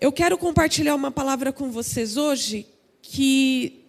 [0.00, 2.68] Eu quero compartilhar uma palavra com vocês hoje
[3.02, 3.84] que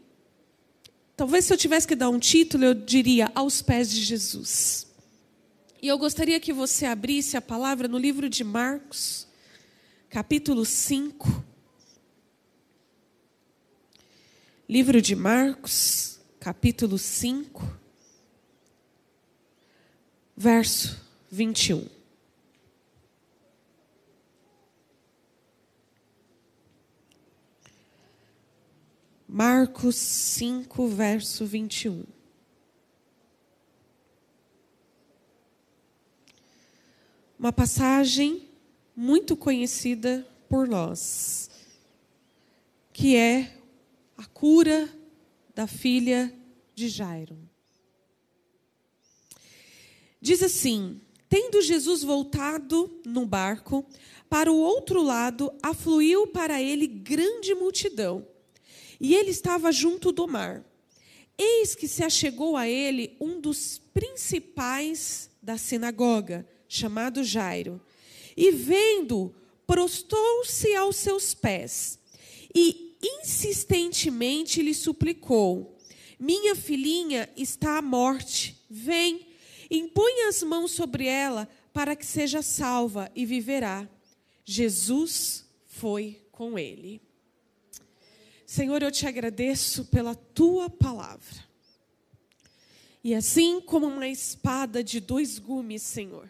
[1.16, 4.88] talvez se eu tivesse que dar um título, eu diria aos pés de Jesus.
[5.80, 9.28] E eu gostaria que você abrisse a palavra no livro de Marcos,
[10.10, 11.46] capítulo 5.
[14.68, 17.72] Livro de Marcos, capítulo 5,
[20.36, 21.99] verso 21.
[29.32, 32.04] Marcos 5, verso 21.
[37.38, 38.50] Uma passagem
[38.96, 41.48] muito conhecida por nós,
[42.92, 43.56] que é
[44.18, 44.90] a cura
[45.54, 46.34] da filha
[46.74, 47.38] de Jairo.
[50.20, 51.00] Diz assim:
[51.30, 53.86] Tendo Jesus voltado no barco
[54.28, 58.26] para o outro lado, afluiu para ele grande multidão
[59.00, 60.64] e ele estava junto do mar.
[61.38, 67.82] Eis que se achegou a ele um dos principais da sinagoga, chamado Jairo.
[68.36, 69.34] E vendo,
[69.66, 71.98] prostou-se aos seus pés
[72.54, 75.78] e insistentemente lhe suplicou:
[76.20, 78.58] Minha filhinha está à morte.
[78.70, 79.28] Vem,
[79.72, 83.88] impõe as mãos sobre ela para que seja salva e viverá.
[84.44, 87.09] Jesus foi com ele.
[88.50, 91.46] Senhor, eu te agradeço pela tua palavra.
[93.04, 96.28] E assim como uma espada de dois gumes, Senhor,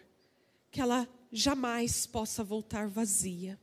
[0.70, 3.58] que ela jamais possa voltar vazia.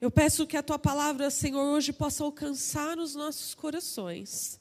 [0.00, 4.60] Eu peço que a tua palavra, Senhor, hoje possa alcançar os nossos corações.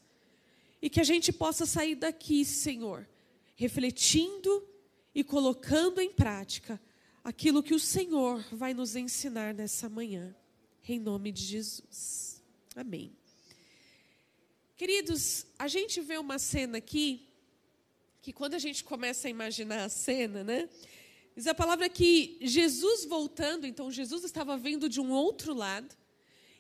[0.82, 3.08] E que a gente possa sair daqui, Senhor,
[3.56, 4.68] refletindo
[5.14, 6.82] e colocando em prática
[7.24, 10.36] aquilo que o Senhor vai nos ensinar nessa manhã.
[10.88, 12.29] Em nome de Jesus.
[12.80, 13.12] Amém.
[14.78, 17.28] Queridos, a gente vê uma cena aqui,
[18.22, 20.70] que quando a gente começa a imaginar a cena, né?
[21.36, 25.94] Diz a palavra que Jesus voltando, então Jesus estava vindo de um outro lado,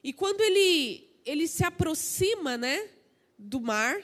[0.03, 2.89] e quando ele, ele se aproxima, né,
[3.37, 3.95] do mar,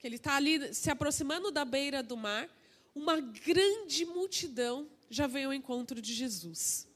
[0.00, 2.48] que ele está ali se aproximando da beira do mar,
[2.92, 6.88] uma grande multidão já veio ao encontro de Jesus.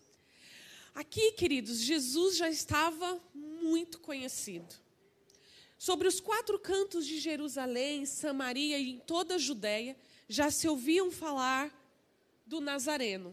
[0.99, 4.75] Aqui, queridos, Jesus já estava muito conhecido.
[5.79, 9.97] Sobre os quatro cantos de Jerusalém, Samaria e em toda a Judéia,
[10.29, 11.73] já se ouviam falar
[12.45, 13.33] do Nazareno.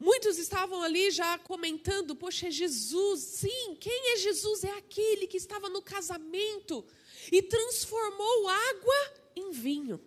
[0.00, 3.20] Muitos estavam ali já comentando: Poxa, é Jesus.
[3.20, 4.64] Sim, quem é Jesus?
[4.64, 6.82] É aquele que estava no casamento
[7.30, 10.00] e transformou água em vinho.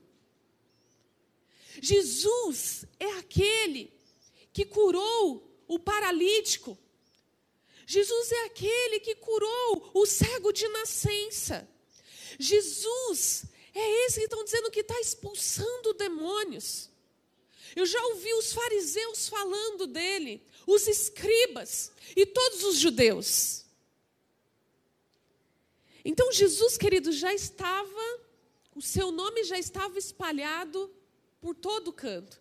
[1.80, 3.94] Jesus é aquele
[4.52, 6.78] que curou o paralítico.
[7.86, 11.68] Jesus é aquele que curou o cego de nascença.
[12.38, 16.90] Jesus é esse que estão dizendo que está expulsando demônios.
[17.76, 23.66] Eu já ouvi os fariseus falando dele, os escribas e todos os judeus.
[26.04, 28.20] Então Jesus, querido, já estava,
[28.76, 30.92] o seu nome já estava espalhado
[31.40, 32.39] por todo canto.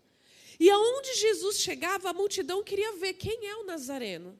[0.59, 4.39] E aonde Jesus chegava, a multidão queria ver quem é o Nazareno.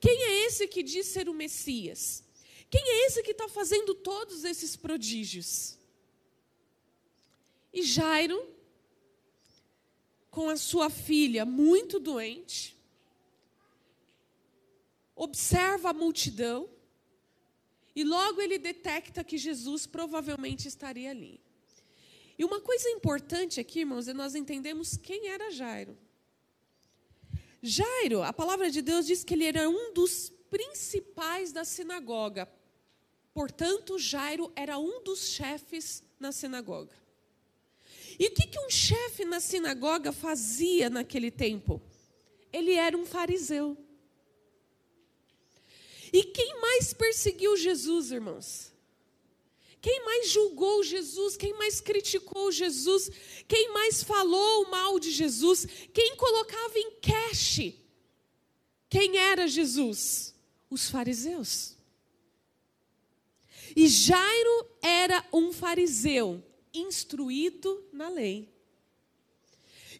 [0.00, 2.22] Quem é esse que diz ser o Messias?
[2.70, 5.78] Quem é esse que está fazendo todos esses prodígios?
[7.72, 8.46] E Jairo,
[10.30, 12.76] com a sua filha muito doente,
[15.14, 16.68] observa a multidão
[17.96, 21.40] e logo ele detecta que Jesus provavelmente estaria ali.
[22.38, 25.96] E uma coisa importante aqui, irmãos, é nós entendemos quem era Jairo.
[27.62, 32.48] Jairo, a palavra de Deus diz que ele era um dos principais da sinagoga.
[33.32, 36.94] Portanto, Jairo era um dos chefes na sinagoga.
[38.18, 41.80] E o que, que um chefe na sinagoga fazia naquele tempo?
[42.52, 43.76] Ele era um fariseu.
[46.12, 48.73] E quem mais perseguiu Jesus, irmãos?
[49.84, 51.36] Quem mais julgou Jesus?
[51.36, 53.10] Quem mais criticou Jesus?
[53.46, 55.66] Quem mais falou mal de Jesus?
[55.92, 57.60] Quem colocava em cash?
[58.88, 60.34] Quem era Jesus?
[60.70, 61.76] Os fariseus.
[63.76, 66.42] E Jairo era um fariseu
[66.72, 68.48] instruído na lei.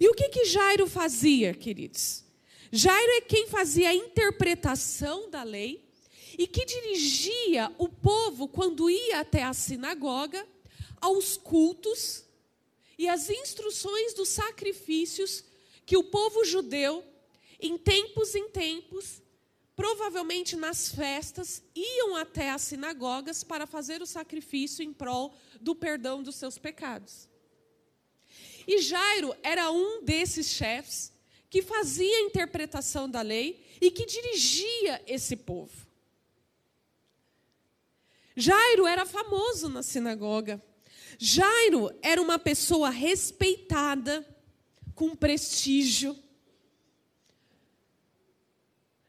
[0.01, 2.25] E o que que Jairo fazia, queridos?
[2.73, 5.84] Jairo é quem fazia a interpretação da lei
[6.37, 10.47] e que dirigia o povo, quando ia até a sinagoga,
[11.01, 12.25] aos cultos
[12.99, 15.45] e às instruções dos sacrifícios
[15.85, 17.05] que o povo judeu,
[17.61, 19.23] em tempos em tempos,
[19.77, 26.23] provavelmente nas festas, iam até as sinagogas para fazer o sacrifício em prol do perdão
[26.23, 27.29] dos seus pecados.
[28.67, 31.13] E Jairo era um desses chefes
[31.51, 35.84] que fazia a interpretação da lei e que dirigia esse povo.
[38.37, 40.63] Jairo era famoso na sinagoga.
[41.19, 44.27] Jairo era uma pessoa respeitada,
[44.95, 46.17] com prestígio.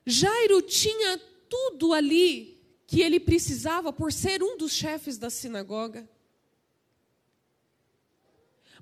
[0.05, 1.17] Jairo tinha
[1.49, 2.55] tudo ali
[2.87, 6.07] que ele precisava por ser um dos chefes da sinagoga.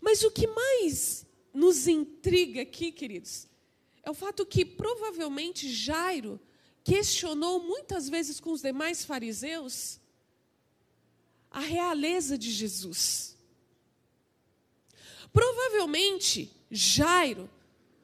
[0.02, 3.48] Mas o que mais nos intriga aqui, queridos,
[4.04, 6.40] é o fato que provavelmente Jairo
[6.84, 10.02] questionou muitas vezes com os demais fariseus
[11.54, 13.38] a realeza de Jesus.
[15.32, 17.50] Provavelmente Jairo,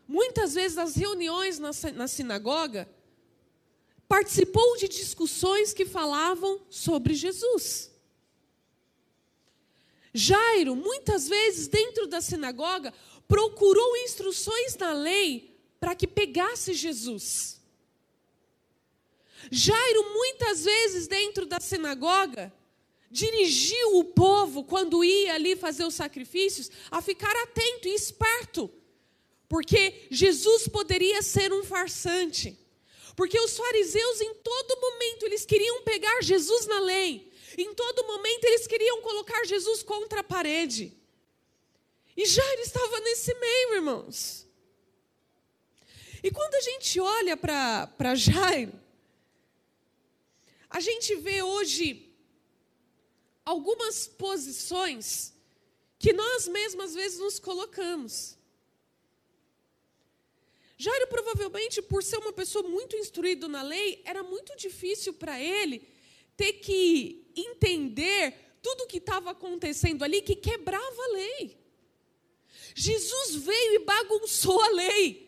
[0.07, 2.87] muitas vezes nas reuniões na, na sinagoga,
[4.07, 7.91] participou de discussões que falavam sobre Jesus.
[10.13, 12.93] Jairo, muitas vezes dentro da sinagoga,
[13.27, 17.59] procurou instruções na lei para que pegasse Jesus.
[19.51, 22.53] Jairo, muitas vezes dentro da sinagoga,
[23.09, 28.71] dirigiu o povo, quando ia ali fazer os sacrifícios, a ficar atento e esperto,
[29.47, 32.57] porque Jesus poderia ser um farsante.
[33.15, 37.29] Porque os fariseus, em todo momento, eles queriam pegar Jesus na lei.
[37.57, 40.93] Em todo momento, eles queriam colocar Jesus contra a parede.
[42.15, 44.47] E Jairo estava nesse meio, irmãos.
[46.23, 48.79] E quando a gente olha para Jairo,
[50.69, 52.08] a gente vê hoje
[53.49, 55.33] algumas posições
[55.97, 58.37] que nós mesmos às vezes nos colocamos.
[60.77, 65.81] Jairo, provavelmente, por ser uma pessoa muito instruída na lei, era muito difícil para ele
[66.37, 71.57] ter que entender tudo o que estava acontecendo ali, que quebrava a lei.
[72.75, 75.27] Jesus veio e bagunçou a lei.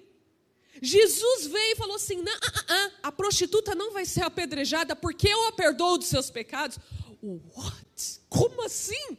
[0.79, 5.27] Jesus veio e falou assim: ah, ah, ah, a prostituta não vai ser apedrejada porque
[5.27, 6.77] eu a perdoo dos seus pecados.
[7.21, 7.90] What?
[8.31, 9.17] Como assim?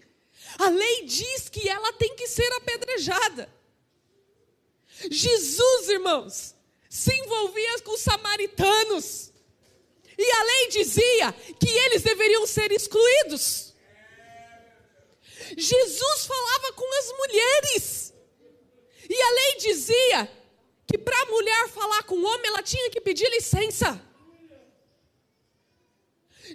[0.59, 3.53] A lei diz que ela tem que ser apedrejada.
[5.11, 6.55] Jesus, irmãos,
[6.89, 9.31] se envolvia com os samaritanos.
[10.17, 13.75] E a lei dizia que eles deveriam ser excluídos.
[15.59, 18.15] Jesus falava com as mulheres.
[19.11, 20.31] E a lei dizia
[20.87, 24.01] que para a mulher falar com o homem, ela tinha que pedir licença.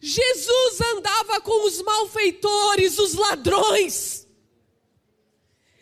[0.01, 4.27] Jesus andava com os malfeitores, os ladrões.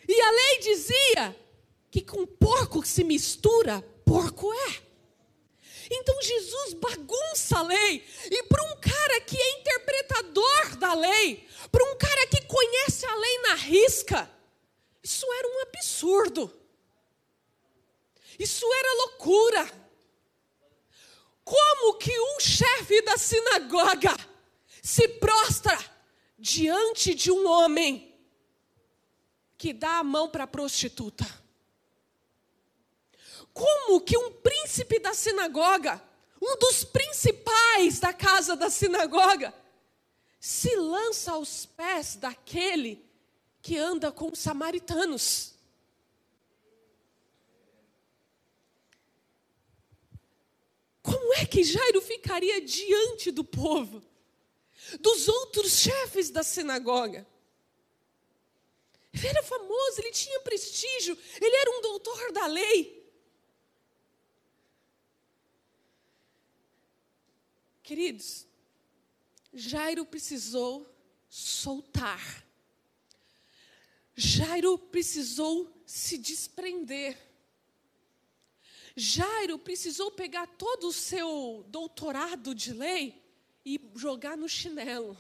[0.08, 1.36] E a lei dizia
[1.92, 4.86] que com porco se mistura, porco é.
[5.90, 8.06] Então Jesus bagunça a lei.
[8.30, 13.16] E para um cara que é interpretador da lei, para um cara que conhece a
[13.16, 14.30] lei na risca,
[15.04, 16.52] isso era um absurdo.
[18.38, 19.85] Isso era loucura.
[21.46, 24.18] Como que um chefe da sinagoga
[24.82, 25.78] se prostra
[26.40, 28.20] diante de um homem
[29.56, 31.24] que dá a mão para a prostituta?
[33.54, 36.02] Como que um príncipe da sinagoga,
[36.42, 39.54] um dos principais da casa da sinagoga,
[40.40, 43.06] se lança aos pés daquele
[43.62, 45.55] que anda com os samaritanos?
[51.06, 54.04] Como é que Jairo ficaria diante do povo,
[55.00, 57.28] dos outros chefes da sinagoga?
[59.14, 63.06] Ele era famoso, ele tinha prestígio, ele era um doutor da lei.
[67.84, 68.48] Queridos,
[69.54, 70.92] Jairo precisou
[71.30, 72.44] soltar.
[74.16, 77.16] Jairo precisou se desprender.
[78.96, 83.22] Jairo precisou pegar todo o seu doutorado de lei
[83.66, 85.18] e jogar no chinelo.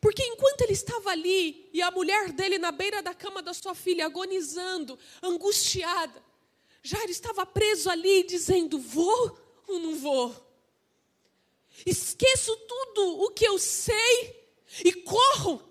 [0.00, 3.74] Porque enquanto ele estava ali e a mulher dele na beira da cama da sua
[3.74, 6.22] filha, agonizando, angustiada,
[6.82, 10.44] Jairo estava preso ali dizendo: Vou ou não vou?
[11.84, 14.48] esqueço tudo o que eu sei
[14.84, 15.62] e corro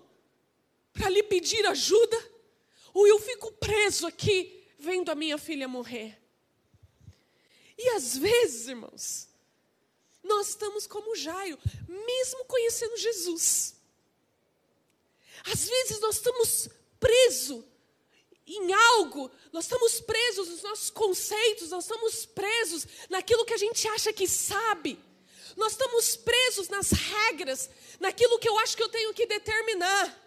[0.92, 2.32] para lhe pedir ajuda,
[2.92, 6.23] ou eu fico preso aqui vendo a minha filha morrer.
[7.76, 9.28] E às vezes, irmãos,
[10.22, 13.74] nós estamos como Jairo, mesmo conhecendo Jesus.
[15.44, 17.64] Às vezes nós estamos presos
[18.46, 23.86] em algo, nós estamos presos nos nossos conceitos, nós estamos presos naquilo que a gente
[23.88, 24.98] acha que sabe.
[25.56, 30.22] Nós estamos presos nas regras, naquilo que eu acho que eu tenho que determinar.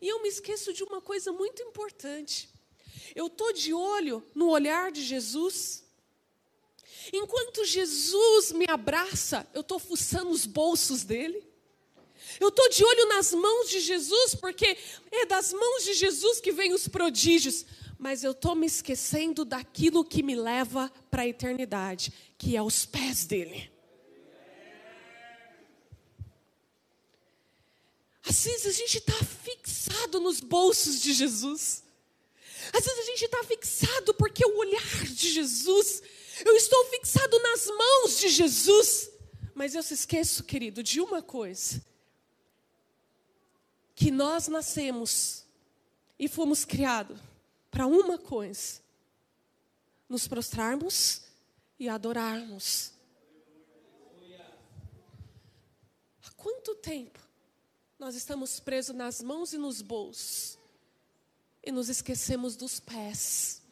[0.00, 2.48] E eu me esqueço de uma coisa muito importante.
[3.14, 5.85] Eu estou de olho no olhar de Jesus.
[7.12, 11.46] Enquanto Jesus me abraça, eu estou fuçando os bolsos dele.
[12.40, 14.76] Eu estou de olho nas mãos de Jesus, porque
[15.10, 17.64] é das mãos de Jesus que vêm os prodígios.
[17.98, 22.84] Mas eu estou me esquecendo daquilo que me leva para a eternidade, que é os
[22.84, 23.70] pés dele.
[28.28, 31.84] Às vezes a gente está fixado nos bolsos de Jesus.
[32.72, 36.02] Às vezes a gente está fixado porque o olhar de Jesus,
[36.44, 39.10] eu estou fixado nas mãos de Jesus.
[39.54, 41.82] Mas eu se esqueço, querido, de uma coisa:
[43.94, 45.44] que nós nascemos
[46.18, 47.18] e fomos criados
[47.70, 48.80] para uma coisa:
[50.08, 51.22] nos prostrarmos
[51.78, 52.92] e adorarmos.
[56.24, 57.18] Há quanto tempo
[57.98, 60.58] nós estamos presos nas mãos e nos bolsos
[61.64, 63.62] e nos esquecemos dos pés.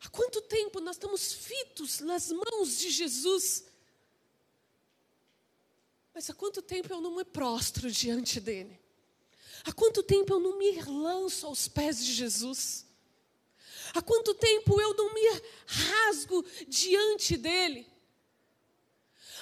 [0.00, 3.64] Há quanto tempo nós estamos fitos nas mãos de Jesus?
[6.14, 8.78] Mas há quanto tempo eu não me prostro diante dele?
[9.64, 12.86] Há quanto tempo eu não me lanço aos pés de Jesus?
[13.94, 17.86] Há quanto tempo eu não me rasgo diante dele?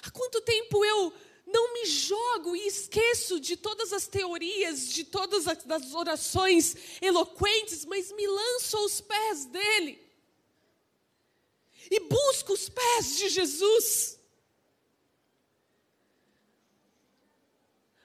[0.03, 1.13] Há quanto tempo eu
[1.47, 8.11] não me jogo e esqueço de todas as teorias, de todas as orações eloquentes, mas
[8.13, 10.06] me lanço aos pés dele.
[11.91, 14.19] E busco os pés de Jesus.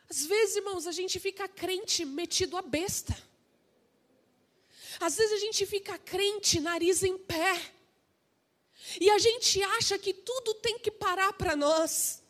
[0.09, 3.17] Às vezes, irmãos, a gente fica crente metido a besta.
[4.99, 7.73] Às vezes a gente fica crente, nariz em pé.
[8.99, 12.21] E a gente acha que tudo tem que parar para nós.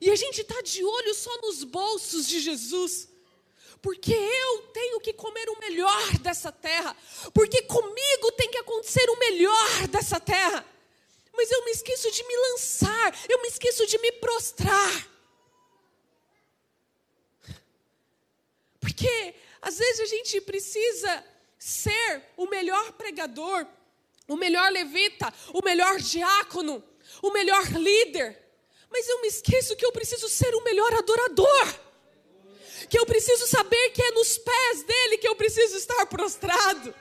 [0.00, 3.08] E a gente está de olho só nos bolsos de Jesus.
[3.82, 6.96] Porque eu tenho que comer o melhor dessa terra.
[7.32, 10.64] Porque comigo tem que acontecer o melhor dessa terra.
[11.32, 15.08] Mas eu me esqueço de me lançar, eu me esqueço de me prostrar.
[18.80, 21.24] Porque às vezes a gente precisa
[21.58, 23.66] ser o melhor pregador,
[24.26, 26.82] o melhor levita, o melhor diácono,
[27.22, 28.42] o melhor líder.
[28.90, 31.85] Mas eu me esqueço que eu preciso ser o melhor adorador.
[32.88, 36.94] Que eu preciso saber que é nos pés dele que eu preciso estar prostrado.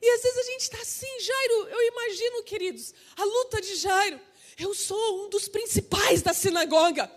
[0.00, 4.20] E às vezes a gente está assim, Jairo, eu imagino, queridos, a luta de Jairo.
[4.58, 7.10] Eu sou um dos principais da sinagoga.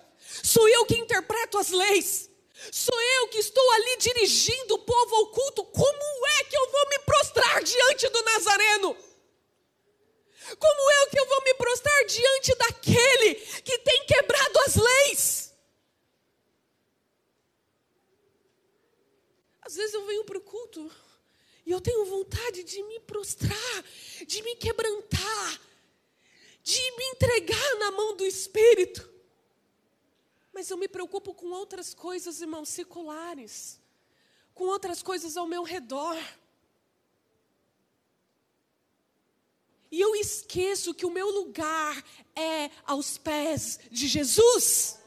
[0.43, 2.29] Sou eu que interpreto as leis.
[2.71, 5.63] Sou eu que estou ali dirigindo o povo ao culto.
[5.65, 8.97] Como é que eu vou me prostrar diante do Nazareno?
[10.57, 15.48] Como é que eu vou me prostrar diante daquele que tem quebrado as leis?
[19.69, 20.91] Às vezes eu venho para o culto
[21.63, 23.85] e eu tenho vontade de me prostrar,
[24.25, 25.61] de me quebrantar,
[26.63, 29.07] de me entregar na mão do Espírito.
[30.51, 33.79] Mas eu me preocupo com outras coisas, irmãos, seculares,
[34.55, 36.17] com outras coisas ao meu redor.
[39.91, 42.03] E eu esqueço que o meu lugar
[42.35, 44.98] é aos pés de Jesus.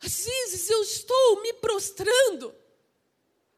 [0.00, 2.54] Às vezes eu estou me prostrando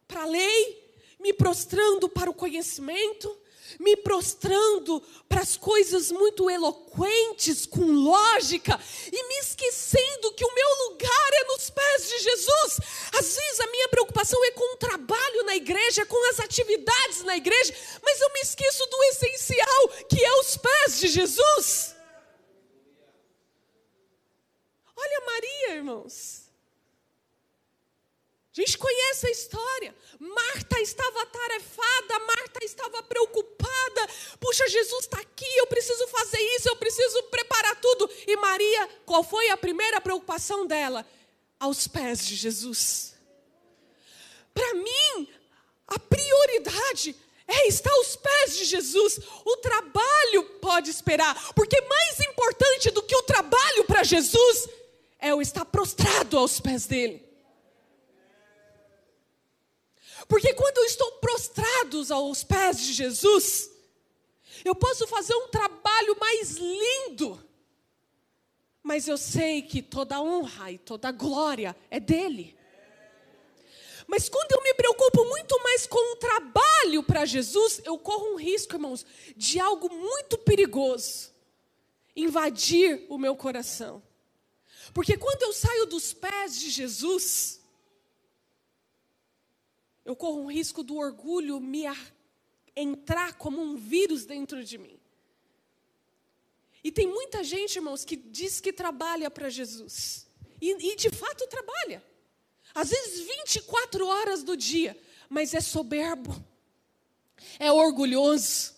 [0.09, 3.37] para a lei, me prostrando para o conhecimento,
[3.78, 8.80] me prostrando para as coisas muito eloquentes, com lógica,
[9.12, 12.80] e me esquecendo que o meu lugar é nos pés de Jesus.
[13.12, 17.37] Às vezes a minha preocupação é com o trabalho na igreja, com as atividades na
[17.37, 22.00] igreja, mas eu me esqueço do essencial, que é os pés de Jesus.
[25.02, 26.50] Olha Maria, irmãos.
[28.52, 29.95] A gente conhece a história.
[30.19, 34.09] Marta estava atarefada, Marta estava preocupada.
[34.38, 38.11] Puxa, Jesus está aqui, eu preciso fazer isso, eu preciso preparar tudo.
[38.26, 41.07] E Maria, qual foi a primeira preocupação dela?
[41.59, 43.14] Aos pés de Jesus.
[44.52, 45.28] Para mim,
[45.87, 47.14] a prioridade
[47.47, 49.21] é estar aos pés de Jesus.
[49.45, 54.69] O trabalho pode esperar, porque mais importante do que o trabalho para Jesus
[55.21, 57.29] é o estar prostrado aos pés dele.
[60.29, 63.71] Porque quando eu estou prostrados aos pés de Jesus,
[64.65, 67.43] eu posso fazer um trabalho mais lindo,
[68.83, 72.57] Mas eu sei que toda honra e toda glória é dele.
[74.07, 78.37] Mas quando eu me preocupo muito mais com o trabalho para Jesus, eu corro um
[78.37, 79.05] risco, irmãos,
[79.37, 81.31] de algo muito perigoso
[82.17, 84.03] invadir o meu coração.
[84.93, 87.61] Porque quando eu saio dos pés de Jesus,
[90.05, 91.85] eu corro um risco do orgulho me
[92.75, 94.99] entrar como um vírus dentro de mim.
[96.83, 100.27] E tem muita gente, irmãos, que diz que trabalha para Jesus.
[100.61, 102.03] E, e, de fato trabalha.
[102.75, 104.99] Às vezes 24 horas do dia.
[105.29, 106.35] Mas é soberbo.
[107.59, 108.75] É orgulhoso.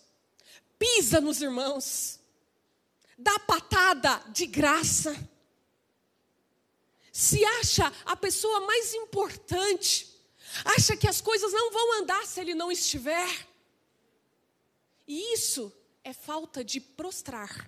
[0.78, 2.18] Pisa nos irmãos.
[3.16, 5.16] Dá patada de graça.
[7.22, 10.12] Se acha a pessoa mais importante.
[10.64, 13.46] Acha que as coisas não vão andar se ele não estiver.
[15.06, 17.64] E isso é falta de prostrar.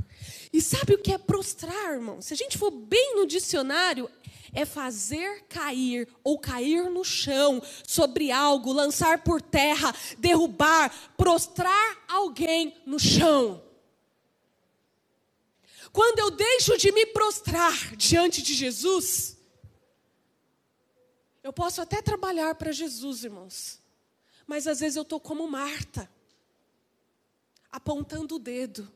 [0.53, 2.21] E sabe o que é prostrar, irmão?
[2.21, 4.11] Se a gente for bem no dicionário,
[4.53, 12.77] é fazer cair ou cair no chão, sobre algo, lançar por terra, derrubar, prostrar alguém
[12.85, 13.63] no chão.
[15.93, 19.34] Quando eu deixo de me prostrar diante de Jesus,
[21.45, 23.79] eu posso até trabalhar para Jesus, irmãos,
[24.47, 26.11] mas às vezes eu estou como Marta
[27.71, 28.91] apontando o dedo.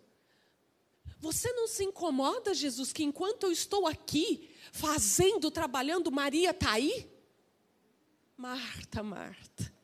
[1.20, 7.12] Você não se incomoda, Jesus, que enquanto eu estou aqui, fazendo, trabalhando, Maria está aí?
[8.34, 9.74] Marta, Marta,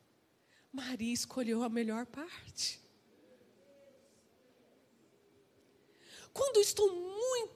[0.73, 2.81] Maria escolheu a melhor parte.
[6.33, 7.54] Quando estou muito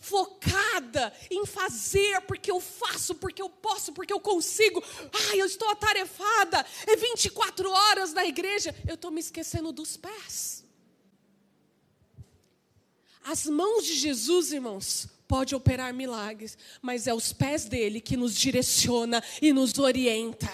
[0.00, 4.82] focada em fazer, porque eu faço, porque eu posso, porque eu consigo,
[5.30, 10.64] ai, eu estou atarefada, é 24 horas na igreja, eu estou me esquecendo dos pés.
[13.24, 18.34] As mãos de Jesus, irmãos, pode operar milagres, mas é os pés dele que nos
[18.34, 20.50] direciona e nos orienta.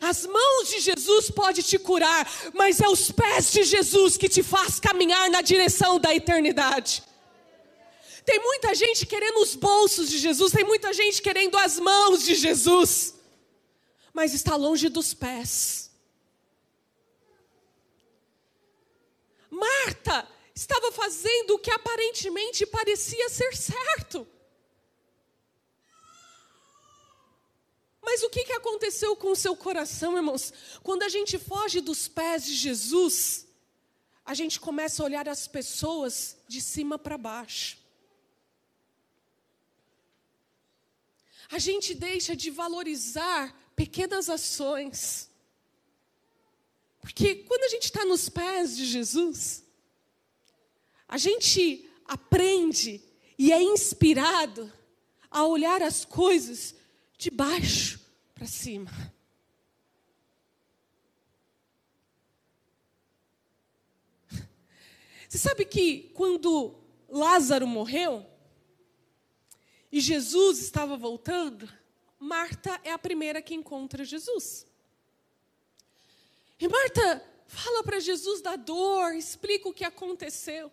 [0.00, 4.42] As mãos de Jesus pode te curar, mas é os pés de Jesus que te
[4.42, 7.02] faz caminhar na direção da eternidade.
[8.24, 12.34] Tem muita gente querendo os bolsos de Jesus, tem muita gente querendo as mãos de
[12.34, 13.14] Jesus,
[14.12, 15.90] mas está longe dos pés.
[19.50, 24.26] Marta estava fazendo o que aparentemente parecia ser certo.
[28.00, 30.52] Mas o que, que aconteceu com o seu coração, irmãos?
[30.82, 33.46] Quando a gente foge dos pés de Jesus,
[34.24, 37.81] a gente começa a olhar as pessoas de cima para baixo.
[41.52, 45.30] A gente deixa de valorizar pequenas ações.
[46.98, 49.62] Porque quando a gente está nos pés de Jesus,
[51.06, 53.04] a gente aprende
[53.36, 54.72] e é inspirado
[55.30, 56.74] a olhar as coisas
[57.18, 58.00] de baixo
[58.34, 58.90] para cima.
[65.28, 66.74] Você sabe que quando
[67.10, 68.26] Lázaro morreu
[69.92, 71.68] e Jesus estava voltando,
[72.18, 74.66] Marta é a primeira que encontra Jesus.
[76.58, 80.72] E Marta fala para Jesus da dor, explica o que aconteceu.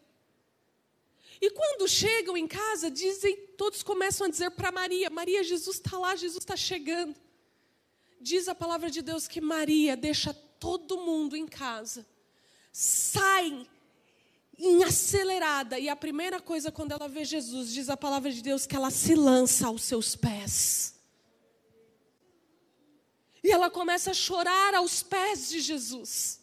[1.42, 5.98] E quando chegam em casa, dizem, todos começam a dizer para Maria: Maria, Jesus está
[5.98, 7.16] lá, Jesus está chegando.
[8.22, 12.06] Diz a palavra de Deus que Maria deixa todo mundo em casa,
[12.72, 13.68] sai
[14.60, 18.66] em acelerada, e a primeira coisa quando ela vê Jesus, diz a palavra de Deus
[18.66, 21.00] que ela se lança aos seus pés.
[23.42, 26.42] E ela começa a chorar aos pés de Jesus.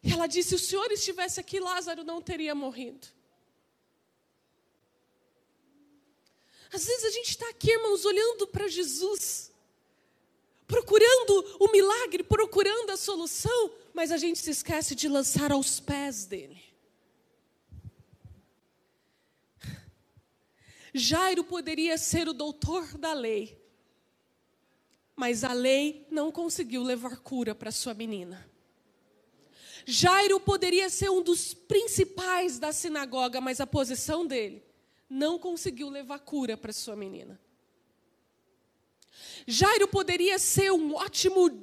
[0.00, 3.08] E ela disse: Se o Senhor estivesse aqui, Lázaro não teria morrido.
[6.72, 9.52] Às vezes a gente está aqui, irmãos, olhando para Jesus,
[10.66, 16.26] procurando o milagre, procurando a solução, mas a gente se esquece de lançar aos pés
[16.26, 16.65] dele.
[20.98, 23.60] Jairo poderia ser o doutor da lei,
[25.14, 28.50] mas a lei não conseguiu levar cura para sua menina.
[29.84, 34.64] Jairo poderia ser um dos principais da sinagoga, mas a posição dele
[35.08, 37.38] não conseguiu levar cura para sua menina.
[39.46, 41.62] Jairo poderia ser um ótimo,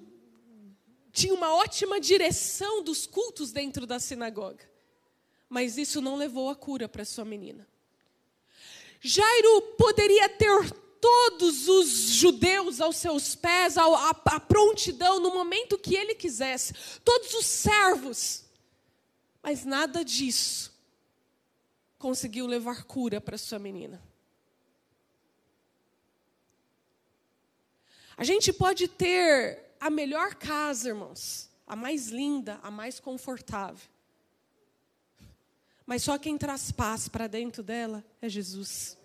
[1.11, 4.69] tinha uma ótima direção dos cultos dentro da sinagoga,
[5.49, 7.67] mas isso não levou a cura para sua menina.
[9.03, 15.77] Jairo poderia ter todos os judeus aos seus pés, a, a, a prontidão no momento
[15.77, 18.45] que ele quisesse, todos os servos,
[19.41, 20.71] mas nada disso
[21.99, 24.01] conseguiu levar cura para sua menina.
[28.15, 33.92] A gente pode ter a melhor casa, irmãos, a mais linda, a mais confortável.
[35.85, 38.97] Mas só quem traz paz para dentro dela é Jesus.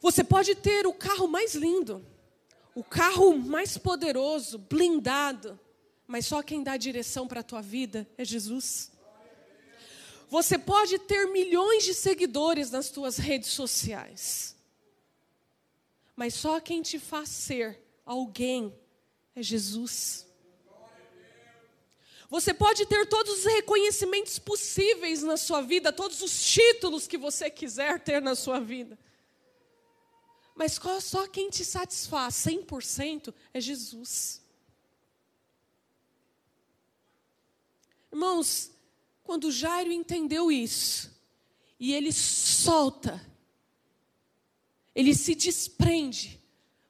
[0.00, 2.04] Você pode ter o carro mais lindo,
[2.74, 5.60] o carro mais poderoso, blindado,
[6.06, 8.90] mas só quem dá direção para a tua vida é Jesus.
[10.30, 14.56] Você pode ter milhões de seguidores nas tuas redes sociais,
[16.16, 18.74] mas só quem te faz ser alguém
[19.34, 20.26] é Jesus.
[22.30, 27.50] Você pode ter todos os reconhecimentos possíveis na sua vida, todos os títulos que você
[27.50, 28.96] quiser ter na sua vida.
[30.54, 34.40] Mas só quem te satisfaz 100% é Jesus.
[38.12, 38.70] Irmãos,
[39.24, 41.10] quando Jairo entendeu isso,
[41.80, 43.20] e ele solta,
[44.94, 46.40] ele se desprende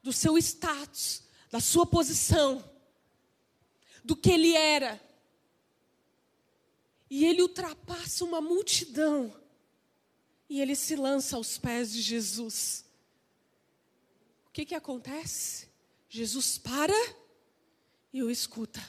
[0.03, 2.63] do seu status, da sua posição,
[4.05, 5.01] do que ele era,
[7.11, 9.35] e ele ultrapassa uma multidão.
[10.49, 12.85] E ele se lança aos pés de Jesus.
[14.47, 15.69] O que, que acontece?
[16.09, 16.95] Jesus para
[18.13, 18.81] e o escuta.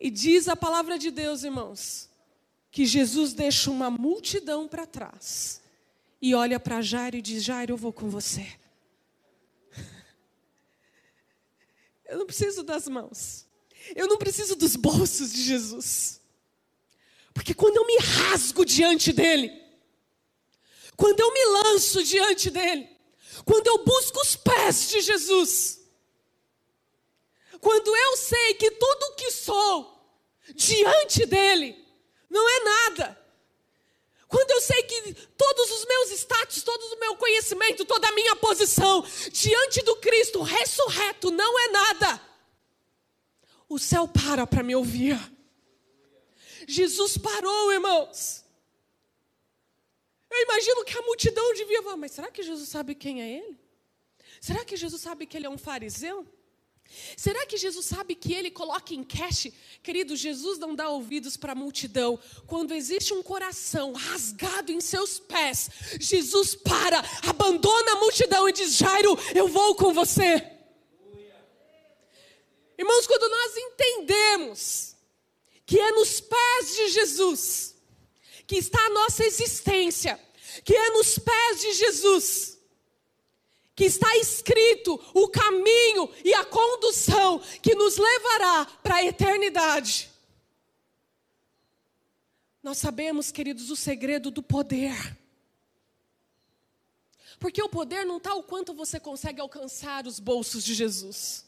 [0.00, 2.08] E diz a palavra de Deus, irmãos,
[2.70, 5.62] que Jesus deixa uma multidão para trás
[6.20, 8.46] e olha para Jairo e diz: Jairo, eu vou com você.
[12.04, 13.45] Eu não preciso das mãos.
[13.94, 16.20] Eu não preciso dos bolsos de Jesus.
[17.32, 19.52] Porque quando eu me rasgo diante dele,
[20.96, 22.88] quando eu me lanço diante dele,
[23.44, 25.80] quando eu busco os pés de Jesus,
[27.60, 30.16] quando eu sei que tudo o que sou
[30.54, 31.84] diante dele
[32.30, 33.26] não é nada,
[34.28, 38.34] quando eu sei que todos os meus status, todo o meu conhecimento, toda a minha
[38.36, 42.20] posição diante do Cristo ressurreto não é nada,
[43.68, 45.18] o céu para para me ouvir.
[46.66, 48.44] Jesus parou, irmãos.
[50.30, 53.58] Eu imagino que a multidão devia falar, mas será que Jesus sabe quem é ele?
[54.40, 56.26] Será que Jesus sabe que ele é um fariseu?
[57.16, 59.48] Será que Jesus sabe que ele coloca em cash?
[59.82, 62.18] Querido, Jesus não dá ouvidos para a multidão.
[62.46, 65.68] Quando existe um coração rasgado em seus pés,
[66.00, 70.55] Jesus para, abandona a multidão e diz: Jairo, eu vou com você.
[72.78, 74.96] Irmãos, quando nós entendemos
[75.64, 77.74] que é nos pés de Jesus
[78.46, 80.20] que está a nossa existência,
[80.64, 82.56] que é nos pés de Jesus
[83.76, 90.10] que está escrito o caminho e a condução que nos levará para a eternidade.
[92.62, 95.16] Nós sabemos, queridos, o segredo do poder.
[97.38, 101.45] Porque o poder não está o quanto você consegue alcançar os bolsos de Jesus.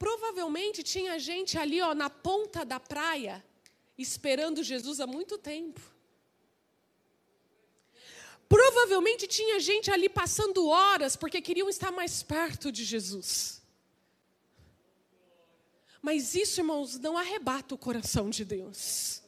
[0.00, 3.44] Provavelmente tinha gente ali, ó, na ponta da praia,
[3.98, 5.78] esperando Jesus há muito tempo.
[8.48, 13.60] Provavelmente tinha gente ali passando horas porque queriam estar mais perto de Jesus.
[16.00, 19.22] Mas isso, irmãos, não arrebata o coração de Deus.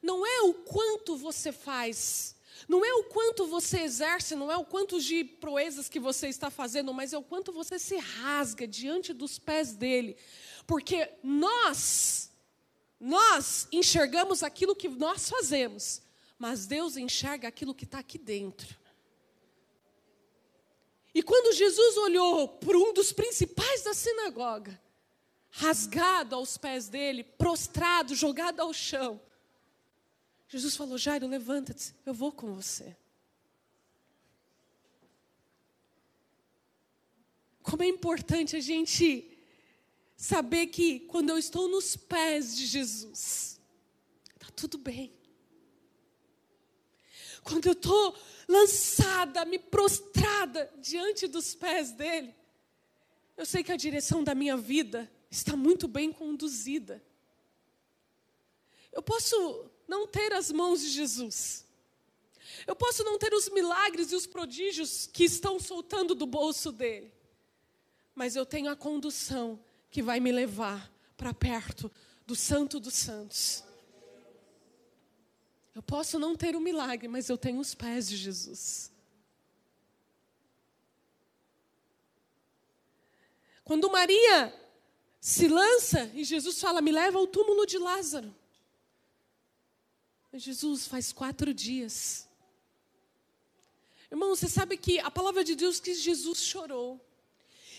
[0.00, 4.64] Não é o quanto você faz não é o quanto você exerce, não é o
[4.64, 9.12] quanto de proezas que você está fazendo, mas é o quanto você se rasga diante
[9.12, 10.16] dos pés dele.
[10.66, 12.30] Porque nós,
[12.98, 16.02] nós enxergamos aquilo que nós fazemos,
[16.38, 18.76] mas Deus enxerga aquilo que está aqui dentro.
[21.14, 24.80] E quando Jesus olhou para um dos principais da sinagoga,
[25.50, 29.20] rasgado aos pés dele, prostrado, jogado ao chão,
[30.48, 32.96] Jesus falou: Jairo, levanta-te, eu vou com você.
[37.62, 39.38] Como é importante a gente
[40.16, 43.60] saber que quando eu estou nos pés de Jesus,
[44.34, 45.12] está tudo bem.
[47.44, 48.16] Quando eu estou
[48.48, 52.34] lançada, me prostrada diante dos pés dele,
[53.36, 57.02] eu sei que a direção da minha vida está muito bem conduzida.
[58.90, 61.66] Eu posso não ter as mãos de Jesus.
[62.66, 67.10] Eu posso não ter os milagres e os prodígios que estão soltando do bolso dele.
[68.14, 69.58] Mas eu tenho a condução
[69.90, 71.90] que vai me levar para perto
[72.26, 73.64] do Santo dos Santos.
[75.74, 78.92] Eu posso não ter o milagre, mas eu tenho os pés de Jesus.
[83.64, 84.52] Quando Maria
[85.20, 88.34] se lança e Jesus fala: Me leva ao túmulo de Lázaro.
[90.38, 92.28] Jesus faz quatro dias.
[94.10, 97.00] Irmão, você sabe que a palavra de Deus que Jesus chorou.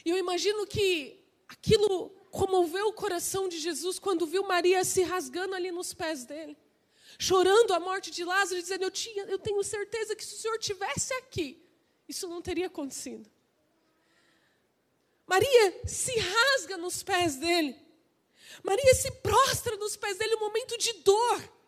[0.05, 5.55] E eu imagino que aquilo comoveu o coração de Jesus quando viu Maria se rasgando
[5.55, 6.55] ali nos pés dele,
[7.17, 10.59] chorando a morte de Lázaro, dizendo: Eu, tinha, eu tenho certeza que se o Senhor
[10.59, 11.61] tivesse aqui,
[12.07, 13.29] isso não teria acontecido.
[15.25, 17.75] Maria se rasga nos pés dele.
[18.63, 21.58] Maria se prostra nos pés dele, um momento de dor.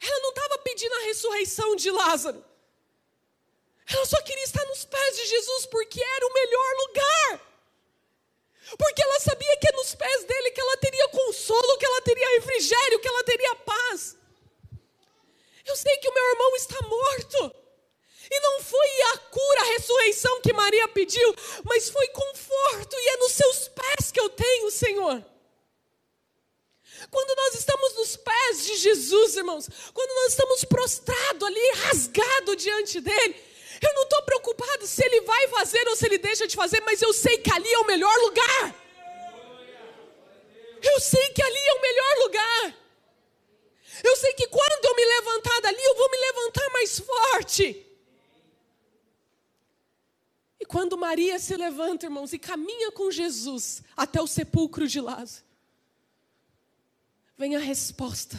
[0.00, 2.44] Ela não estava pedindo a ressurreição de Lázaro.
[3.92, 7.50] Ela só queria estar nos pés de Jesus porque era o melhor lugar.
[8.78, 12.28] Porque ela sabia que é nos pés dele que ela teria consolo, que ela teria
[12.40, 14.16] refrigério, que ela teria paz.
[15.66, 17.56] Eu sei que o meu irmão está morto.
[18.30, 21.34] E não foi a cura, a ressurreição que Maria pediu,
[21.64, 25.24] mas foi conforto, e é nos seus pés que eu tenho, Senhor.
[27.10, 33.00] Quando nós estamos nos pés de Jesus, irmãos, quando nós estamos prostrados ali, rasgado diante
[33.00, 33.34] dele,
[33.82, 37.02] eu não estou preocupado se ele vai fazer ou se ele deixa de fazer, mas
[37.02, 38.74] eu sei que ali é o melhor lugar.
[40.82, 42.76] Eu sei que ali é o melhor lugar.
[44.04, 47.86] Eu sei que quando eu me levantar dali, eu vou me levantar mais forte.
[50.60, 55.49] E quando Maria se levanta, irmãos, e caminha com Jesus até o sepulcro de Lázaro,
[57.40, 58.38] vem a resposta.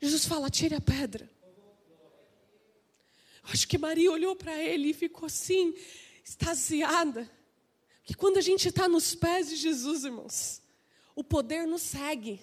[0.00, 1.30] Jesus fala: tire a pedra.
[3.44, 5.74] Acho que Maria olhou para ele e ficou assim,
[6.24, 7.30] extasiada.
[8.02, 10.60] Que quando a gente está nos pés de Jesus, irmãos,
[11.14, 12.40] o poder nos segue.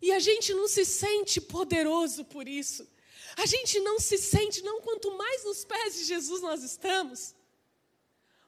[0.00, 2.86] E a gente não se sente poderoso por isso.
[3.36, 7.34] A gente não se sente, não, quanto mais nos pés de Jesus nós estamos,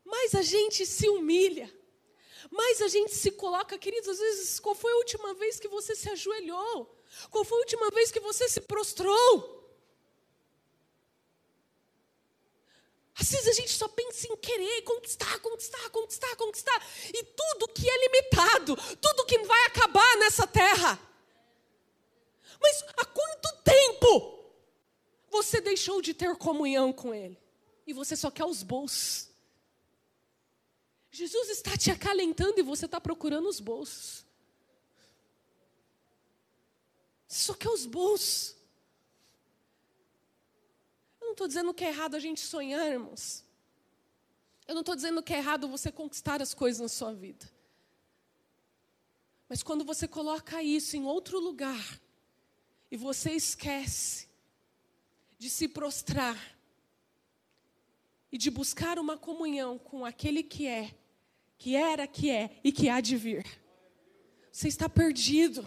[0.05, 1.69] mais a gente se humilha,
[2.57, 5.95] mais a gente se coloca, queridos, às vezes, qual foi a última vez que você
[5.95, 6.95] se ajoelhou?
[7.31, 9.55] Qual foi a última vez que você se prostrou?
[13.19, 16.87] Às vezes a gente só pensa em querer conquistar, conquistar, conquistar, conquistar.
[17.15, 21.01] E tudo que é limitado, tudo que vai acabar nessa terra.
[22.61, 24.45] Mas há quanto tempo
[25.31, 27.39] você deixou de ter comunhão com Ele
[27.87, 29.29] e você só quer os bolsos.
[31.17, 34.27] Jesus está te acalentando e você está procurando os bolsos.
[37.27, 38.55] Só quer os bolsos.
[41.19, 43.43] Eu não estou dizendo que é errado a gente sonhar, irmãos.
[44.69, 47.51] Eu não estou dizendo que é errado você conquistar as coisas na sua vida.
[49.49, 51.99] Mas quando você coloca isso em outro lugar
[52.91, 54.29] e você esquece
[55.39, 56.37] de se prostrar
[58.31, 60.95] e de buscar uma comunhão com aquele que é,
[61.59, 63.47] que era, que é e que há de vir.
[64.53, 65.65] Você está perdido.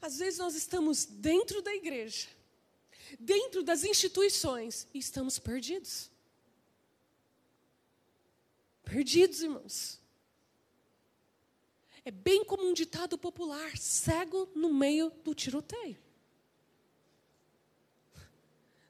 [0.00, 2.28] Às vezes nós estamos dentro da igreja,
[3.18, 6.10] dentro das instituições e estamos perdidos.
[8.82, 10.00] Perdidos, irmãos.
[12.04, 15.98] É bem como um ditado popular: cego no meio do tiroteio.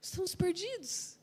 [0.00, 1.13] Estamos perdidos.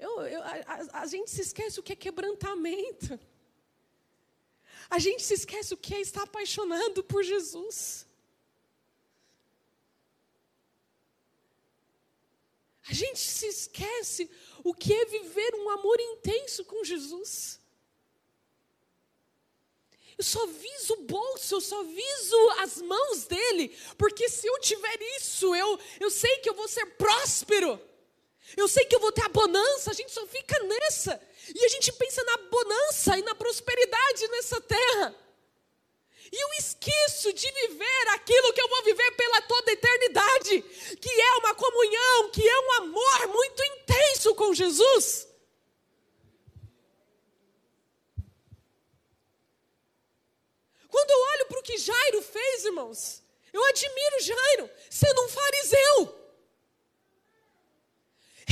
[0.00, 3.20] Eu, eu, a, a, gente se esquece o que é quebrantamento.
[4.88, 8.06] A gente se esquece o que é estar apaixonado por Jesus.
[12.88, 14.28] A gente se esquece
[14.64, 17.60] o que é viver um amor intenso com Jesus.
[20.16, 24.98] Eu só viso o bolso, eu só viso as mãos dele, porque se eu tiver
[25.18, 27.89] isso, eu, eu sei que eu vou ser próspero.
[28.56, 31.20] Eu sei que eu vou ter a bonança, a gente só fica nessa.
[31.54, 35.14] E a gente pensa na bonança e na prosperidade nessa terra.
[36.32, 40.62] E eu esqueço de viver aquilo que eu vou viver pela toda eternidade,
[41.00, 45.26] que é uma comunhão, que é um amor muito intenso com Jesus.
[50.88, 56.19] Quando eu olho para o que Jairo fez, irmãos, eu admiro Jairo, sendo um fariseu.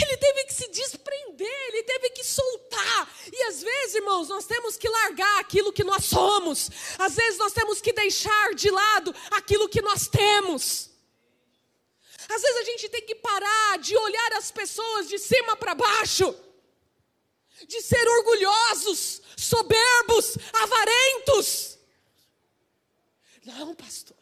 [0.00, 3.12] Ele teve que se desprender, ele teve que soltar.
[3.32, 6.70] E às vezes, irmãos, nós temos que largar aquilo que nós somos.
[6.98, 10.90] Às vezes nós temos que deixar de lado aquilo que nós temos.
[12.28, 16.34] Às vezes a gente tem que parar de olhar as pessoas de cima para baixo,
[17.66, 21.78] de ser orgulhosos, soberbos, avarentos.
[23.44, 24.16] Não, pastor,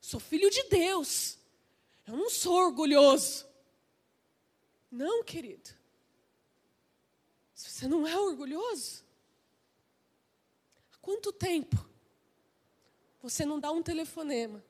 [0.00, 1.36] sou filho de Deus.
[2.06, 3.51] Eu não sou orgulhoso.
[4.92, 5.70] Não, querido.
[7.54, 9.02] Você não é orgulhoso?
[10.92, 11.88] Há quanto tempo
[13.22, 14.62] você não dá um telefonema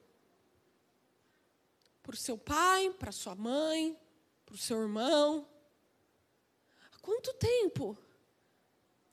[2.04, 3.98] para o seu pai, para sua mãe,
[4.46, 5.48] para o seu irmão?
[6.94, 7.98] Há quanto tempo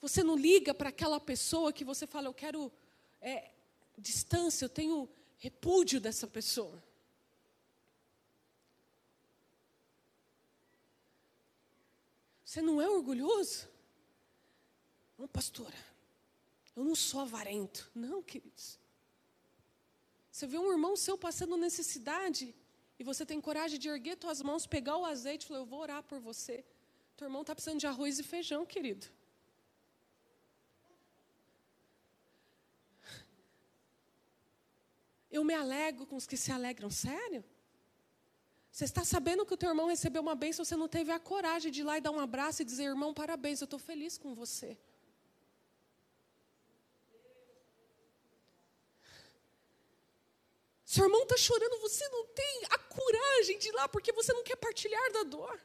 [0.00, 2.72] você não liga para aquela pessoa que você fala, eu quero
[3.20, 3.50] é,
[3.98, 6.80] distância, eu tenho repúdio dessa pessoa?
[12.50, 13.68] Você não é orgulhoso?
[15.16, 15.78] Não, pastora,
[16.74, 17.88] eu não sou avarento.
[17.94, 18.76] Não, queridos.
[20.32, 22.52] Você vê um irmão seu passando necessidade
[22.98, 25.78] e você tem coragem de erguer suas mãos, pegar o azeite e falar: Eu vou
[25.78, 26.64] orar por você.
[27.16, 29.06] Teu irmão está precisando de arroz e feijão, querido.
[35.30, 37.44] Eu me alegro com os que se alegram, sério?
[38.72, 41.72] Você está sabendo que o teu irmão recebeu uma bênção, você não teve a coragem
[41.72, 44.32] de ir lá e dar um abraço e dizer, irmão, parabéns, eu estou feliz com
[44.34, 44.78] você.
[50.84, 54.42] Seu irmão está chorando, você não tem a coragem de ir lá porque você não
[54.42, 55.60] quer partilhar da dor.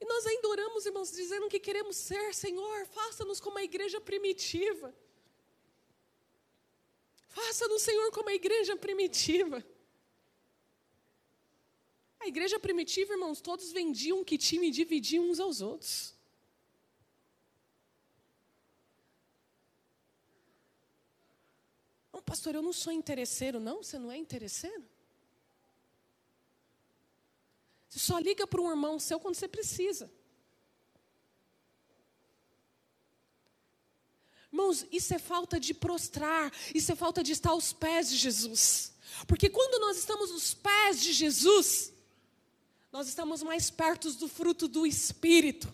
[0.00, 4.94] E nós ainda oramos, irmãos, dizendo que queremos ser, Senhor, faça-nos como a igreja primitiva.
[7.30, 9.64] Faça-nos, Senhor, como a igreja primitiva.
[12.20, 16.14] A igreja primitiva, irmãos, todos vendiam que tinham e dividiam uns aos outros.
[22.12, 23.82] Não, pastor, eu não sou interesseiro, não?
[23.82, 24.84] Você não é interesseiro?
[27.88, 30.12] Você só liga para um irmão seu quando você precisa.
[34.52, 38.92] Irmãos, isso é falta de prostrar, isso é falta de estar aos pés de Jesus.
[39.26, 41.92] Porque quando nós estamos nos pés de Jesus,
[42.92, 45.72] nós estamos mais perto do fruto do Espírito.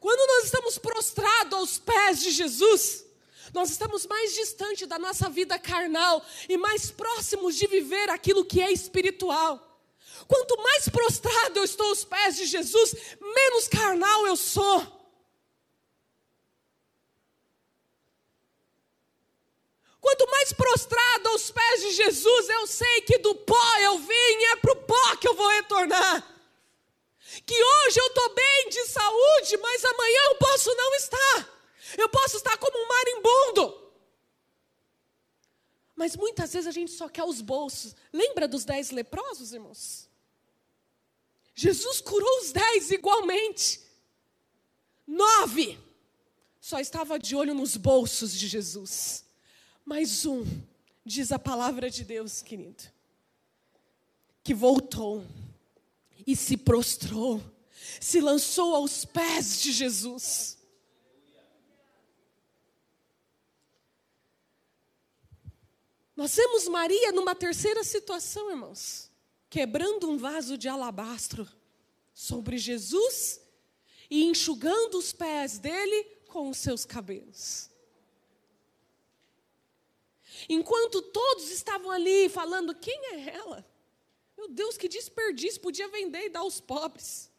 [0.00, 3.04] Quando nós estamos prostrados aos pés de Jesus,
[3.52, 8.60] nós estamos mais distante da nossa vida carnal e mais próximos de viver aquilo que
[8.60, 9.64] é espiritual.
[10.26, 14.97] Quanto mais prostrado eu estou aos pés de Jesus, menos carnal eu sou.
[20.08, 24.08] Quanto mais prostrado aos pés de Jesus, eu sei que do pó eu vim
[24.40, 26.26] e é para o pó que eu vou retornar.
[27.44, 31.60] Que hoje eu estou bem de saúde, mas amanhã eu posso não estar.
[31.98, 33.92] Eu posso estar como um marimbondo.
[35.94, 37.94] Mas muitas vezes a gente só quer os bolsos.
[38.10, 40.08] Lembra dos dez leprosos, irmãos?
[41.54, 43.82] Jesus curou os dez igualmente.
[45.06, 45.78] Nove
[46.58, 49.27] só estava de olho nos bolsos de Jesus.
[49.88, 50.44] Mas um,
[51.04, 52.84] diz a palavra de Deus, querido,
[54.44, 55.24] que voltou
[56.26, 57.42] e se prostrou,
[57.98, 60.58] se lançou aos pés de Jesus.
[66.14, 69.08] Nós vemos Maria numa terceira situação, irmãos
[69.50, 71.48] quebrando um vaso de alabastro
[72.12, 73.40] sobre Jesus
[74.10, 77.67] e enxugando os pés dele com os seus cabelos.
[80.48, 83.66] Enquanto todos estavam ali falando: quem é ela?
[84.36, 87.30] Meu Deus, que desperdício, podia vender e dar aos pobres.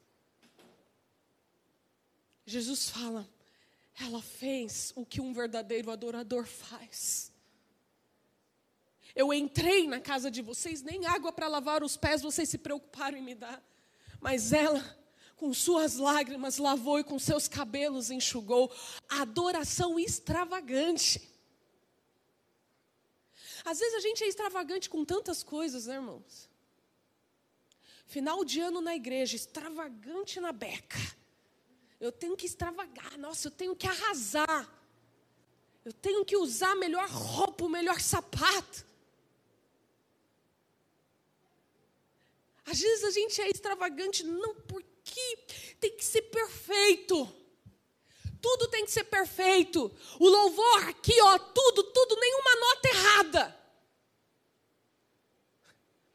[2.45, 3.29] Jesus fala:
[3.99, 7.31] ela fez o que um verdadeiro adorador faz.
[9.15, 13.17] Eu entrei na casa de vocês, nem água para lavar os pés vocês se preocuparam
[13.17, 13.61] em me dar.
[14.21, 14.83] Mas ela,
[15.35, 18.71] com suas lágrimas, lavou e com seus cabelos enxugou.
[19.09, 21.21] Adoração extravagante.
[23.65, 26.49] Às vezes a gente é extravagante com tantas coisas, né, irmãos?
[28.05, 30.97] Final de ano na igreja, extravagante na beca.
[31.99, 34.67] Eu tenho que extravagar, nossa, eu tenho que arrasar.
[35.83, 38.85] Eu tenho que usar a melhor roupa, o melhor sapato.
[42.65, 45.37] Às vezes a gente é extravagante, não porque
[45.79, 47.27] tem que ser perfeito.
[48.41, 49.91] Tudo tem que ser perfeito.
[50.19, 53.58] O louvor aqui, ó, tudo, tudo, nenhuma nota errada.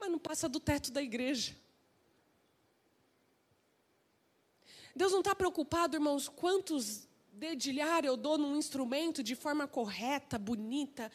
[0.05, 1.57] Mas não passa do teto da igreja.
[4.95, 11.11] Deus não está preocupado, irmãos, quantos dedilhar eu dou num instrumento de forma correta, bonita.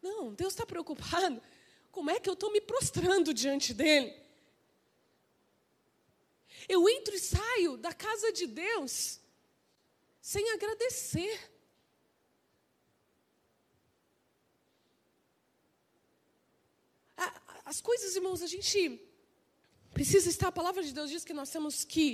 [0.00, 1.42] Não, Deus está preocupado
[1.90, 4.14] como é que eu estou me prostrando diante dEle.
[6.68, 9.18] Eu entro e saio da casa de Deus
[10.20, 11.57] sem agradecer.
[17.68, 18.98] As coisas, irmãos, a gente
[19.92, 22.08] Precisa estar, a palavra de Deus diz que nós temos que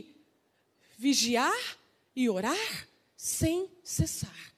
[0.96, 1.78] vigiar
[2.14, 4.54] e orar sem cessar.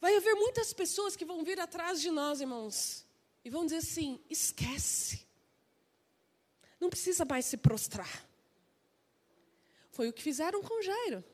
[0.00, 3.04] Vai haver muitas pessoas que vão vir atrás de nós, irmãos,
[3.44, 5.26] e vão dizer assim: esquece.
[6.80, 8.26] Não precisa mais se prostrar.
[9.90, 11.24] Foi o que fizeram com Jairo.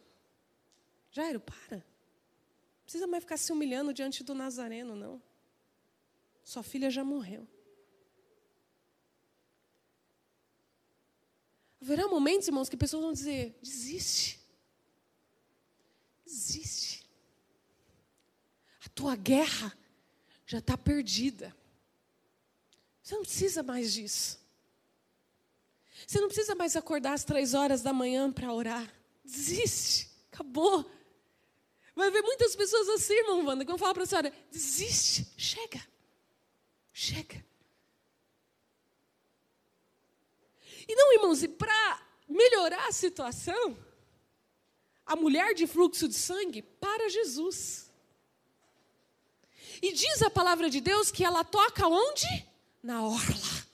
[1.10, 1.76] Jairo, para.
[1.76, 5.22] Não precisa mais ficar se humilhando diante do Nazareno, não.
[6.44, 7.48] Sua filha já morreu.
[11.80, 14.40] Haverá momentos, irmãos, que pessoas vão dizer: desiste.
[16.24, 17.04] Desiste.
[18.84, 19.76] A tua guerra
[20.46, 21.54] já está perdida.
[23.02, 24.38] Você não precisa mais disso.
[26.06, 28.90] Você não precisa mais acordar às três horas da manhã para orar.
[29.24, 30.10] Desiste.
[30.32, 30.90] Acabou.
[31.94, 35.26] Vai haver muitas pessoas assim, irmão Wanda, que vão falar para a senhora: desiste.
[35.36, 35.93] Chega.
[36.96, 37.44] Chega.
[40.86, 43.76] E não, irmãos, e para melhorar a situação,
[45.04, 47.90] a mulher de fluxo de sangue para Jesus.
[49.82, 52.46] E diz a palavra de Deus que ela toca onde?
[52.80, 53.66] Na orla.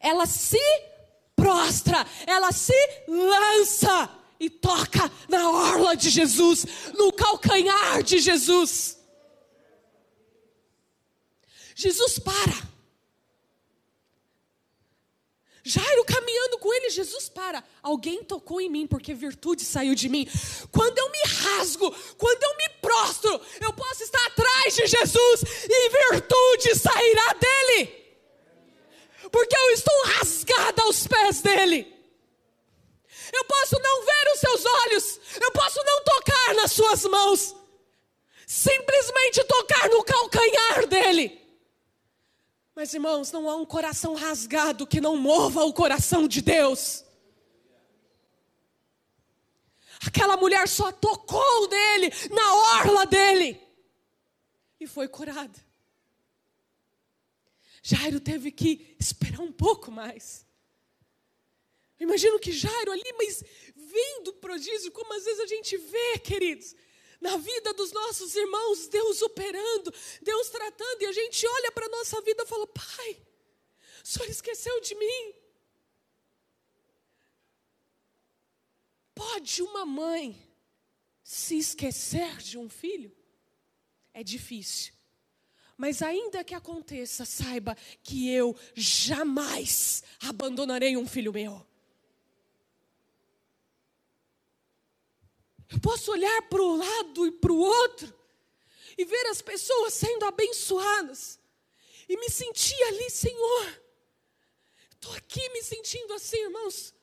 [0.00, 0.58] Ela se
[1.36, 2.74] prostra, ela se
[3.06, 4.10] lança
[4.40, 6.66] e toca na orla de Jesus,
[6.98, 9.03] no calcanhar de Jesus.
[11.74, 12.74] Jesus para.
[15.66, 17.64] Jairo caminhando com ele, Jesus para.
[17.82, 20.28] Alguém tocou em mim porque virtude saiu de mim.
[20.70, 25.88] Quando eu me rasgo, quando eu me prostro, eu posso estar atrás de Jesus e
[25.88, 28.04] virtude sairá dele.
[29.32, 31.92] Porque eu estou rasgada aos pés dele.
[33.32, 37.56] Eu posso não ver os seus olhos, eu posso não tocar nas suas mãos,
[38.46, 41.43] simplesmente tocar no calcanhar dele
[42.74, 47.04] mas, irmãos, não há um coração rasgado que não mova o coração de Deus.
[50.06, 53.60] Aquela mulher só tocou nele, na orla dele,
[54.78, 55.64] e foi curada.
[57.82, 60.44] Jairo teve que esperar um pouco mais.
[62.00, 63.44] Imagino que Jairo ali, mas
[63.76, 66.74] vendo o prodígio, como às vezes a gente vê, queridos,
[67.24, 71.88] na vida dos nossos irmãos, Deus operando, Deus tratando, e a gente olha para a
[71.88, 73.16] nossa vida e fala: Pai,
[74.04, 75.34] o Senhor esqueceu de mim.
[79.14, 80.38] Pode uma mãe
[81.22, 83.10] se esquecer de um filho?
[84.12, 84.92] É difícil.
[85.78, 91.66] Mas ainda que aconteça, saiba que eu jamais abandonarei um filho meu.
[95.70, 98.12] Eu posso olhar para o lado e para o outro
[98.96, 101.38] e ver as pessoas sendo abençoadas
[102.08, 103.82] e me sentir ali, Senhor.
[104.92, 106.94] Estou aqui me sentindo assim, irmãos.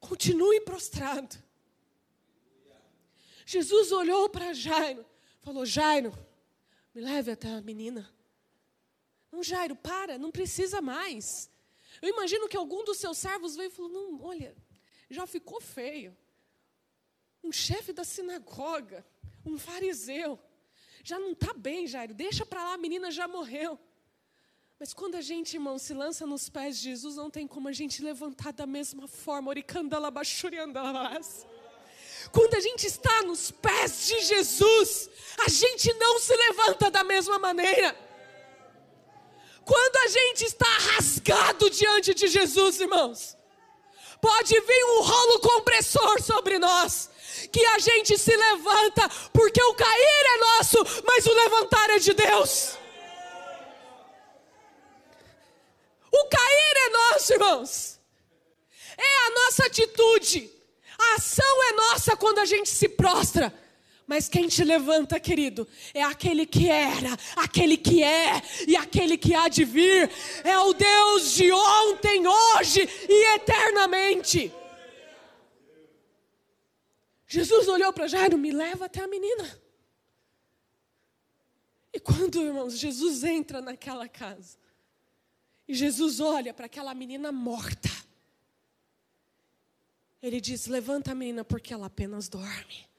[0.00, 1.36] Continue prostrado.
[3.46, 5.04] Jesus olhou para Jairo,
[5.40, 6.12] falou: Jairo,
[6.94, 8.12] me leve até a menina.
[9.30, 11.50] Não, Jairo, para, não precisa mais.
[12.00, 14.56] Eu imagino que algum dos seus servos veio e falou: Não, olha,
[15.10, 16.16] já ficou feio
[17.42, 19.04] um chefe da sinagoga,
[19.44, 20.38] um fariseu.
[21.02, 23.78] Já não está bem, Jairo, deixa para lá, a menina já morreu.
[24.78, 27.72] Mas quando a gente, irmão, se lança nos pés de Jesus, não tem como a
[27.72, 29.52] gente levantar da mesma forma.
[32.32, 35.10] Quando a gente está nos pés de Jesus,
[35.44, 37.96] a gente não se levanta da mesma maneira.
[39.64, 43.36] Quando a gente está rasgado diante de Jesus, irmãos,
[44.22, 47.10] pode vir um rolo compressor sobre nós,
[47.50, 52.14] que a gente se levanta, porque o cair é nosso, mas o levantar é de
[52.14, 52.78] Deus.
[56.12, 58.00] O cair é nosso, irmãos.
[58.96, 60.50] É a nossa atitude.
[60.96, 63.52] A ação é nossa quando a gente se prostra.
[64.12, 69.34] Mas quem te levanta, querido, é aquele que era, aquele que é e aquele que
[69.34, 70.10] há de vir.
[70.44, 74.52] É o Deus de ontem, hoje e eternamente.
[77.26, 79.58] Jesus olhou para Jairo, me leva até a menina.
[81.90, 84.58] E quando, irmãos, Jesus entra naquela casa,
[85.66, 87.88] e Jesus olha para aquela menina morta,
[90.22, 92.91] ele diz: Levanta a menina, porque ela apenas dorme.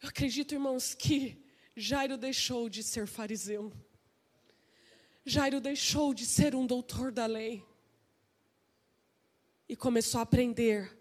[0.00, 1.42] Eu acredito, irmãos, que
[1.76, 3.72] Jairo deixou de ser fariseu.
[5.24, 7.64] Jairo deixou de ser um doutor da lei
[9.68, 10.96] e começou a aprender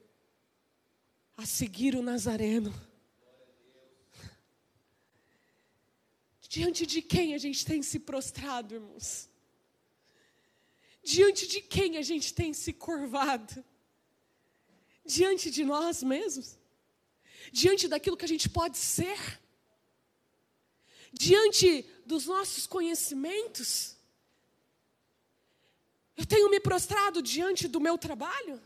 [1.37, 2.73] a seguir o Nazareno.
[6.49, 9.29] Diante de quem a gente tem se prostrado, irmãos?
[11.03, 13.63] Diante de quem a gente tem se curvado?
[15.05, 16.57] Diante de nós mesmos?
[17.51, 19.17] Diante daquilo que a gente pode ser?
[21.11, 23.95] Diante dos nossos conhecimentos?
[26.15, 28.61] Eu tenho me prostrado diante do meu trabalho?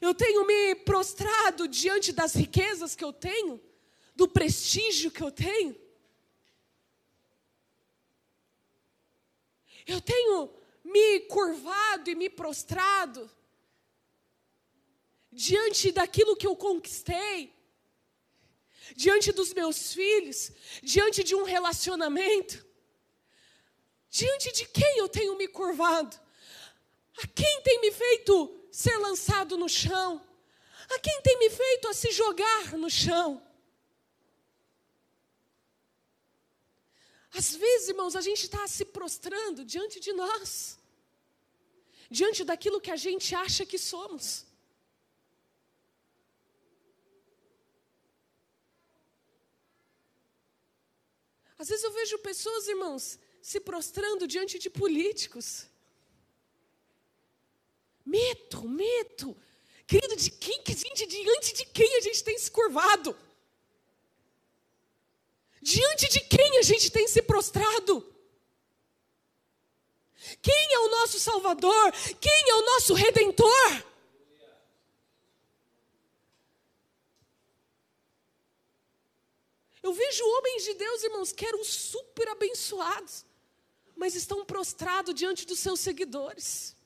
[0.00, 3.60] Eu tenho me prostrado diante das riquezas que eu tenho?
[4.14, 5.76] Do prestígio que eu tenho?
[9.86, 10.50] Eu tenho
[10.84, 13.30] me curvado e me prostrado
[15.30, 17.52] diante daquilo que eu conquistei,
[18.96, 20.50] diante dos meus filhos,
[20.82, 22.64] diante de um relacionamento,
[24.10, 26.18] diante de quem eu tenho me curvado,
[27.22, 30.24] a quem tem me feito ser lançado no chão,
[30.90, 33.42] a quem tem me feito a se jogar no chão.
[37.34, 40.78] Às vezes, irmãos, a gente está se prostrando diante de nós,
[42.10, 44.51] diante daquilo que a gente acha que somos.
[51.62, 55.64] Às vezes eu vejo pessoas, irmãos, se prostrando diante de políticos.
[58.04, 59.36] Medo, medo.
[59.86, 61.06] Querido, de quem, diante
[61.54, 63.16] de quem a gente tem se curvado?
[65.60, 67.94] Diante de quem a gente tem se prostrado?
[70.40, 71.92] Quem é o nosso Salvador?
[72.20, 73.91] Quem é o nosso Redentor?
[79.82, 83.24] Eu vejo homens de Deus, irmãos, que eram super abençoados,
[83.96, 86.76] mas estão prostrados diante dos seus seguidores.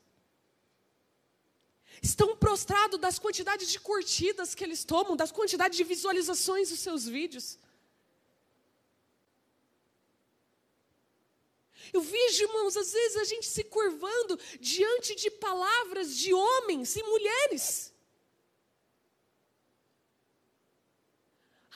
[2.01, 7.05] Estão prostrados das quantidades de curtidas que eles tomam, das quantidades de visualizações dos seus
[7.05, 7.57] vídeos.
[11.93, 17.03] Eu vejo, irmãos, às vezes a gente se curvando diante de palavras de homens e
[17.03, 17.86] mulheres.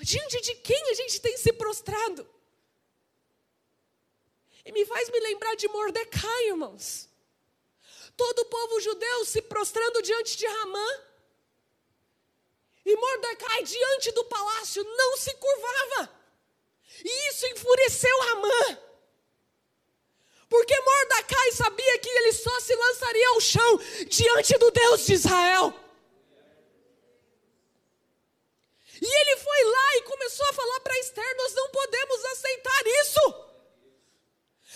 [0.01, 2.27] Diante de quem a gente tem se prostrado?
[4.65, 7.09] E me faz me lembrar de Mordecai, irmãos.
[8.17, 10.87] Todo o povo judeu se prostrando diante de Ramã.
[12.85, 16.21] E Mordecai, diante do palácio, não se curvava.
[17.03, 18.77] E isso enfureceu Ramã.
[20.49, 25.73] Porque Mordecai sabia que ele só se lançaria ao chão diante do Deus de Israel.
[29.01, 33.51] E ele foi lá e começou a falar para Esther: Nós não podemos aceitar isso.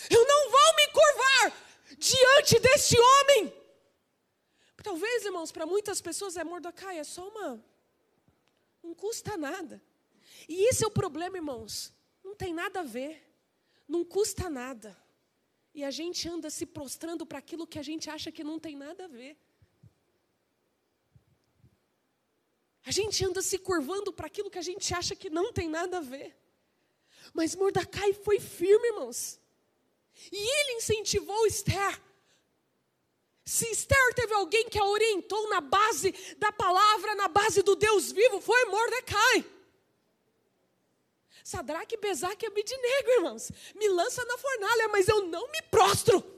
[0.09, 1.65] Eu não vou me curvar
[1.97, 3.53] diante deste homem.
[4.83, 7.63] Talvez, irmãos, para muitas pessoas é Mordecai, é só uma.
[8.83, 9.81] Não custa nada.
[10.47, 11.91] E esse é o problema, irmãos.
[12.23, 13.23] Não tem nada a ver.
[13.87, 14.95] Não custa nada.
[15.73, 18.75] E a gente anda se prostrando para aquilo que a gente acha que não tem
[18.75, 19.37] nada a ver.
[22.85, 25.97] A gente anda se curvando para aquilo que a gente acha que não tem nada
[25.97, 26.35] a ver.
[27.33, 29.39] Mas Mordecai foi firme, irmãos.
[30.31, 32.01] E ele incentivou Esther.
[33.43, 38.11] Se Esther teve alguém que a orientou na base da palavra, na base do Deus
[38.11, 39.45] vivo, foi Mordecai.
[41.43, 43.51] Sadraque, Besaque e Abidnego, irmãos.
[43.75, 46.34] Me lança na fornalha, mas eu não me prostro.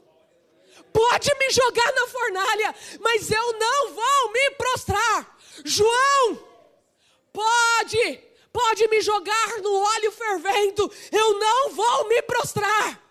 [0.92, 5.38] Pode me jogar na fornalha, mas eu não vou me prostrar.
[5.64, 6.36] João,
[7.32, 8.18] pode,
[8.52, 13.02] pode me jogar no óleo fervendo, eu não vou me prostrar.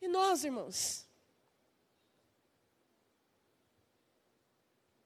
[0.00, 1.06] E nós, irmãos?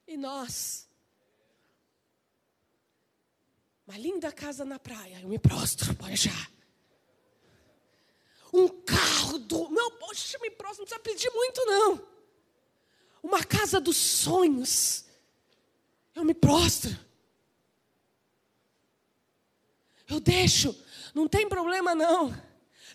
[0.06, 0.88] E nós?
[3.86, 6.51] Uma linda casa na praia, eu me prostro, pode achar.
[8.53, 9.68] Um carro do.
[9.70, 12.09] Não, poxa, me prostro, não precisa pedir muito, não.
[13.22, 15.05] Uma casa dos sonhos,
[16.14, 16.90] eu me prostro.
[20.09, 20.76] Eu deixo,
[21.14, 22.32] não tem problema não.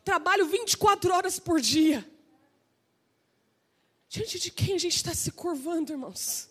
[0.03, 2.07] Trabalho 24 horas por dia.
[4.07, 6.49] Diante de quem a gente está se curvando, irmãos?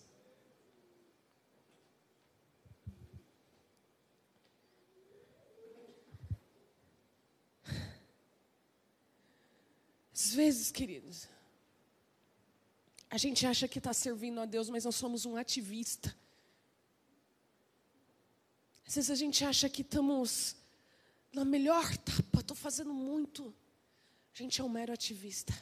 [10.27, 11.29] Às vezes, queridos,
[13.09, 16.13] a gente acha que está servindo a Deus, mas nós somos um ativista.
[18.85, 20.57] Às vezes a gente acha que estamos
[21.33, 23.55] na melhor etapa, estou fazendo muito.
[24.35, 25.57] A gente é um mero ativista.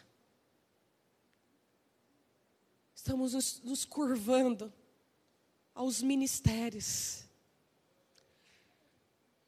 [2.94, 4.72] Estamos nos, nos curvando
[5.74, 7.23] aos ministérios.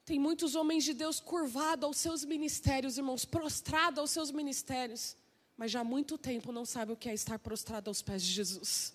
[0.06, 5.16] Tem muitos homens de Deus curvados aos seus ministérios, irmãos, prostrados aos seus ministérios,
[5.56, 8.32] mas já há muito tempo não sabe o que é estar prostrado aos pés de
[8.32, 8.94] Jesus.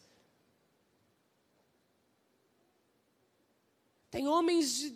[4.09, 4.95] Tem homens de,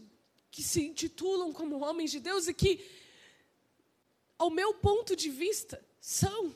[0.49, 2.89] que se intitulam como homens de Deus e que,
[4.37, 6.55] ao meu ponto de vista, são,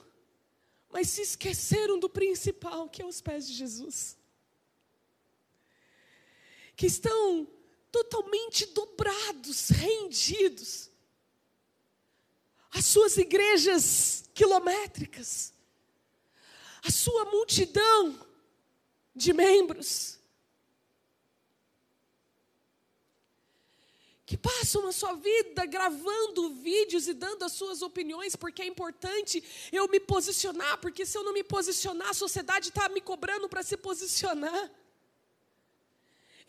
[0.89, 4.18] mas se esqueceram do principal, que é os pés de Jesus.
[6.78, 7.59] Que estão
[7.92, 10.90] totalmente dobrados, rendidos.
[12.72, 15.54] As suas igrejas quilométricas,
[16.84, 18.28] a sua multidão
[19.16, 20.20] de membros,
[24.30, 29.44] que passam a sua vida gravando vídeos e dando as suas opiniões, porque é importante
[29.72, 33.64] eu me posicionar, porque se eu não me posicionar, a sociedade está me cobrando para
[33.64, 34.70] se posicionar.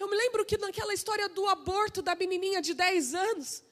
[0.01, 3.63] Eu me lembro que naquela história do aborto da menininha de 10 anos,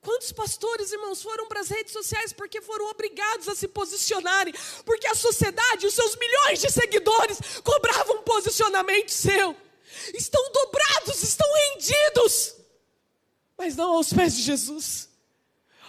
[0.00, 4.52] quantos pastores, irmãos, foram para as redes sociais porque foram obrigados a se posicionarem,
[4.84, 9.56] porque a sociedade, os seus milhões de seguidores, cobravam um posicionamento seu.
[10.12, 12.56] Estão dobrados, estão rendidos,
[13.56, 15.05] mas não aos pés de Jesus.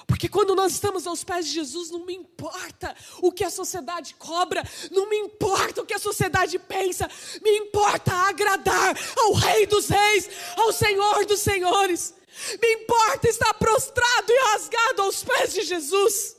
[0.08, 4.16] Porque quando nós estamos aos pés de Jesus, não me importa o que a sociedade
[4.16, 7.12] cobra, não me importa o que a sociedade pensa,
[7.44, 12.14] me importa agradar ao Rei dos Reis, ao Senhor dos Senhores.
[12.62, 16.38] Me importa estar prostrado e rasgado aos pés de Jesus.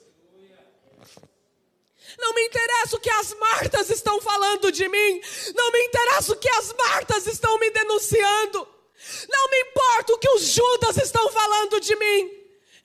[2.18, 5.20] Não me interessa o que as Martas estão falando de mim.
[5.54, 8.66] Não me interessa o que as Martas estão me denunciando.
[9.28, 12.38] Não me importa o que os Judas estão falando de mim.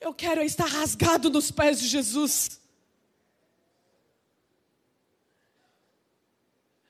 [0.04, 2.60] Eu quero estar rasgado nos pés de Jesus.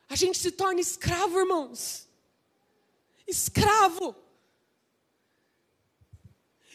[0.09, 2.09] A gente se torna escravo, irmãos.
[3.25, 4.17] Escravo.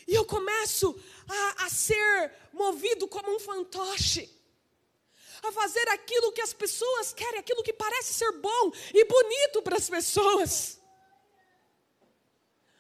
[0.08, 4.34] E eu começo a, a ser movido como um fantoche.
[5.44, 9.76] A fazer aquilo que as pessoas querem, aquilo que parece ser bom e bonito para
[9.76, 10.80] as pessoas.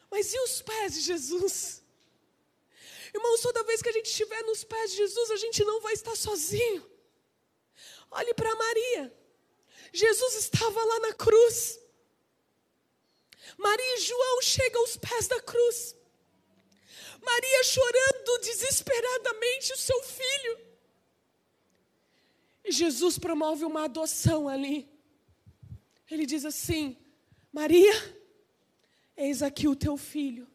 [0.10, 1.79] Mas e os pés de Jesus?
[3.14, 5.94] Irmãos, toda vez que a gente estiver nos pés de Jesus, a gente não vai
[5.94, 6.86] estar sozinho.
[8.12, 9.14] Olhe para Maria.
[9.92, 11.80] Jesus estava lá na cruz.
[13.58, 15.96] Maria e João chegam aos pés da cruz.
[17.22, 20.60] Maria chorando desesperadamente o seu filho.
[22.64, 24.88] E Jesus promove uma adoção ali.
[26.10, 26.98] Ele diz assim:
[27.52, 27.94] Maria,
[29.18, 30.48] eis aqui o teu filho.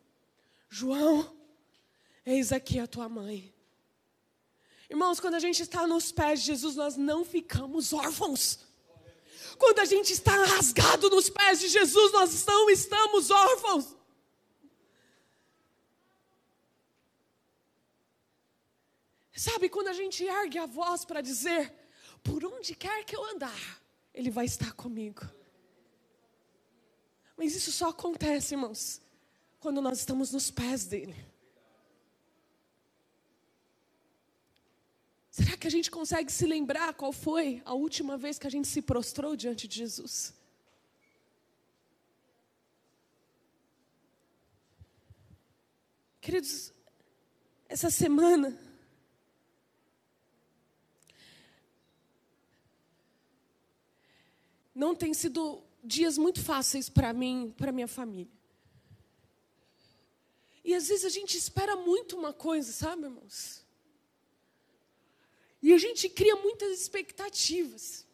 [0.69, 1.34] João,
[2.25, 3.53] Eis aqui a tua mãe.
[4.89, 8.61] Irmãos, quando a gente está nos pés de Jesus, nós não ficamos órfãos.
[9.59, 13.97] Quando a gente está rasgado nos pés de Jesus, nós não estamos órfãos.
[19.37, 21.73] Sabe, quando a gente ergue a voz para dizer:
[22.23, 23.83] por onde quer que eu andar,
[24.15, 25.21] Ele vai estar comigo.
[27.37, 29.01] Mas isso só acontece, irmãos,
[29.61, 31.34] quando nós estamos nos pés dEle.
[35.37, 38.69] Será que a gente consegue se lembrar qual foi a última vez que a gente
[38.69, 40.33] se prostrou diante de Jesus?
[46.21, 46.73] Queridos,
[47.69, 48.57] essa semana,
[54.73, 58.33] não tem sido dias muito fáceis para mim, para minha família.
[60.65, 63.64] E às vezes a gente espera muito uma coisa, sabe, irmãos?
[65.65, 68.07] E a gente cria muitas expectativas.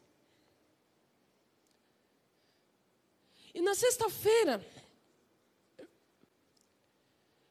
[3.53, 4.65] E na sexta-feira,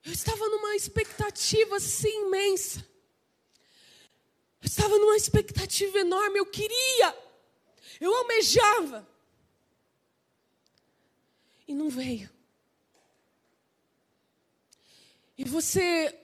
[0.03, 2.81] eu estava numa expectativa assim imensa.
[4.63, 7.15] Eu estava numa expectativa enorme, eu queria,
[8.01, 9.07] eu almejava.
[11.69, 12.31] E não veio.
[15.37, 16.20] E você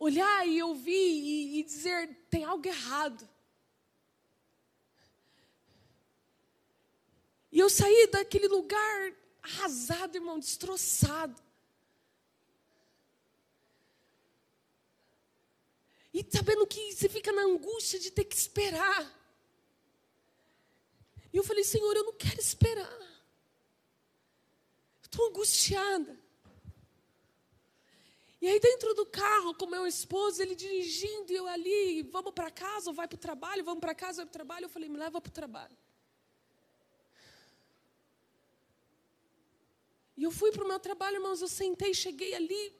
[0.00, 3.28] olhar e ouvir e, e dizer: tem algo errado.
[7.52, 11.40] E eu saí daquele lugar arrasado, irmão, destroçado.
[16.12, 19.18] E sabendo que você fica na angústia de ter que esperar.
[21.32, 22.98] E eu falei, Senhor, eu não quero esperar.
[25.02, 26.19] Estou angustiada.
[28.40, 32.50] E aí dentro do carro com meu esposo, ele dirigindo e eu ali, vamos para
[32.50, 34.64] casa ou vai para o trabalho, vamos para casa, vai para o trabalho.
[34.64, 35.76] Eu falei, me leva para o trabalho.
[40.16, 42.74] E eu fui para o meu trabalho, irmãos, eu sentei, cheguei ali.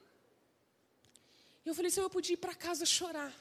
[1.63, 3.33] E eu falei, Senhor, eu podia ir para casa chorar.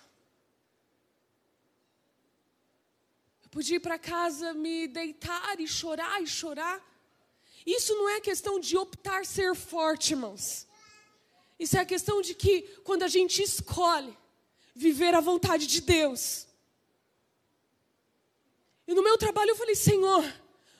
[3.42, 6.82] Eu podia ir para casa me deitar e chorar e chorar.
[7.64, 10.66] Isso não é questão de optar ser forte, irmãos.
[11.60, 14.16] Isso é a questão de que quando a gente escolhe
[14.74, 16.46] viver a vontade de Deus.
[18.88, 20.24] E no meu trabalho eu falei, Senhor,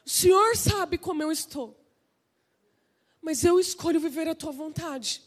[0.06, 1.78] o Senhor sabe como eu estou.
[3.20, 5.22] Mas eu escolho viver a tua vontade.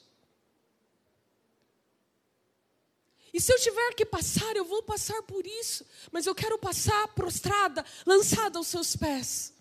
[3.31, 5.85] E se eu tiver que passar, eu vou passar por isso.
[6.11, 9.53] Mas eu quero passar prostrada, lançada aos seus pés.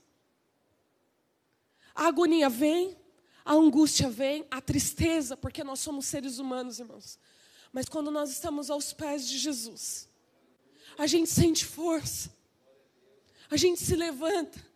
[1.94, 2.96] A agonia vem,
[3.44, 7.18] a angústia vem, a tristeza, porque nós somos seres humanos, irmãos.
[7.72, 10.08] Mas quando nós estamos aos pés de Jesus,
[10.96, 12.32] a gente sente força,
[13.50, 14.72] a gente se levanta.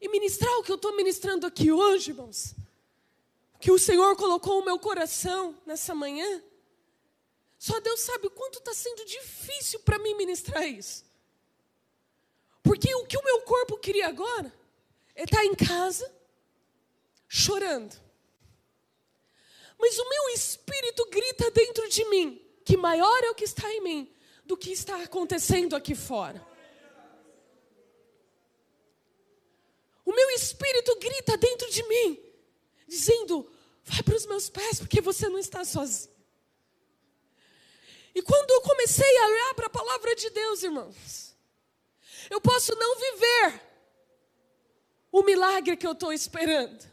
[0.00, 2.54] E ministrar o que eu estou ministrando aqui hoje, irmãos,
[3.60, 6.42] que o Senhor colocou no meu coração nessa manhã,
[7.58, 11.04] só Deus sabe o quanto está sendo difícil para mim ministrar isso.
[12.62, 14.61] Porque o que o meu corpo queria agora
[15.14, 16.10] é estar tá em casa,
[17.28, 17.94] chorando.
[19.78, 23.80] Mas o meu espírito grita dentro de mim que maior é o que está em
[23.80, 26.46] mim do que está acontecendo aqui fora.
[30.04, 32.18] O meu espírito grita dentro de mim,
[32.86, 33.50] dizendo:
[33.84, 36.12] vai para os meus pés, porque você não está sozinho.
[38.14, 41.34] E quando eu comecei a olhar para a palavra de Deus, irmãos,
[42.28, 43.71] eu posso não viver
[45.12, 46.90] o milagre que eu estou esperando.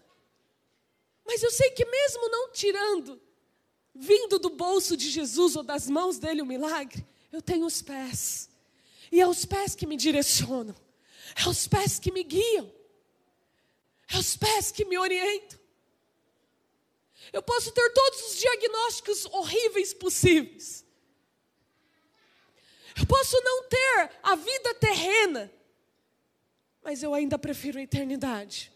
[1.26, 3.22] Mas eu sei que mesmo não tirando,
[3.96, 8.50] vindo do bolso de Jesus ou das mãos dele o milagre, eu tenho os pés.
[9.12, 10.76] E é os pés que me direcionam.
[11.36, 12.72] É os pés que me guiam.
[14.12, 15.58] É os pés que me orientam.
[17.32, 20.86] Eu posso ter todos os diagnósticos horríveis possíveis.
[23.00, 25.52] Eu posso não ter a vida terrena,
[26.84, 28.72] mas eu ainda prefiro a eternidade.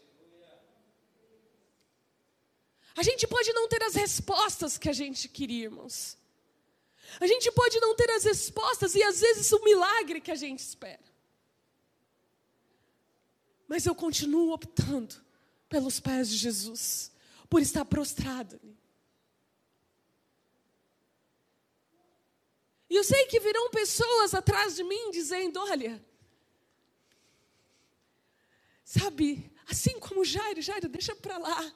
[2.96, 6.16] A gente pode não ter as respostas que a gente queria, irmãos.
[7.20, 10.60] A gente pode não ter as respostas e às vezes o milagre que a gente
[10.60, 11.02] espera.
[13.66, 15.16] Mas eu continuo optando
[15.68, 17.10] pelos pés de Jesus,
[17.48, 18.60] por estar prostrado.
[22.88, 26.04] E eu sei que virão pessoas atrás de mim dizendo: olha,
[28.98, 31.74] sabe, assim como Jairo, Jairo, deixa para lá.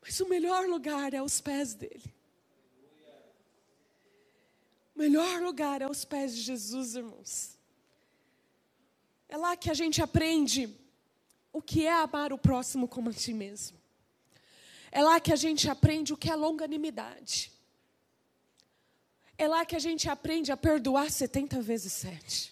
[0.00, 2.14] Mas o melhor lugar é aos pés dele.
[4.94, 7.58] O melhor lugar é aos pés de Jesus, irmãos.
[9.28, 10.68] É lá que a gente aprende
[11.52, 13.78] o que é amar o próximo como a ti mesmo.
[14.90, 17.50] É lá que a gente aprende o que é longanimidade.
[19.38, 22.51] É lá que a gente aprende a perdoar 70 vezes 7.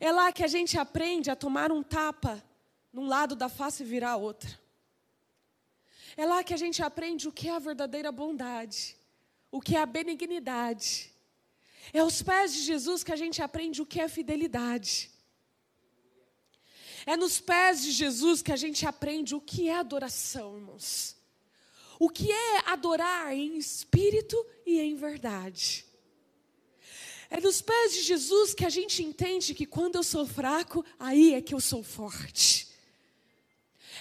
[0.00, 2.42] É lá que a gente aprende a tomar um tapa
[2.90, 4.58] num lado da face e virar a outra.
[6.16, 8.96] É lá que a gente aprende o que é a verdadeira bondade,
[9.50, 11.12] o que é a benignidade.
[11.92, 15.10] É aos pés de Jesus que a gente aprende o que é fidelidade.
[17.04, 21.16] É nos pés de Jesus que a gente aprende o que é adoração, irmãos.
[21.98, 25.84] O que é adorar em espírito e em verdade.
[27.30, 31.32] É nos pés de Jesus que a gente entende que quando eu sou fraco, aí
[31.32, 32.68] é que eu sou forte.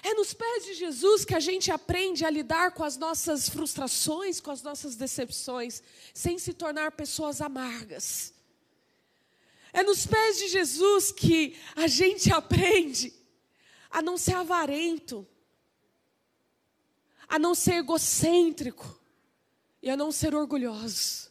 [0.01, 4.39] É nos pés de Jesus que a gente aprende a lidar com as nossas frustrações,
[4.39, 8.34] com as nossas decepções, sem se tornar pessoas amargas.
[9.71, 13.13] É nos pés de Jesus que a gente aprende
[13.91, 15.27] a não ser avarento,
[17.27, 18.99] a não ser egocêntrico
[19.84, 21.28] e a não ser orgulhoso.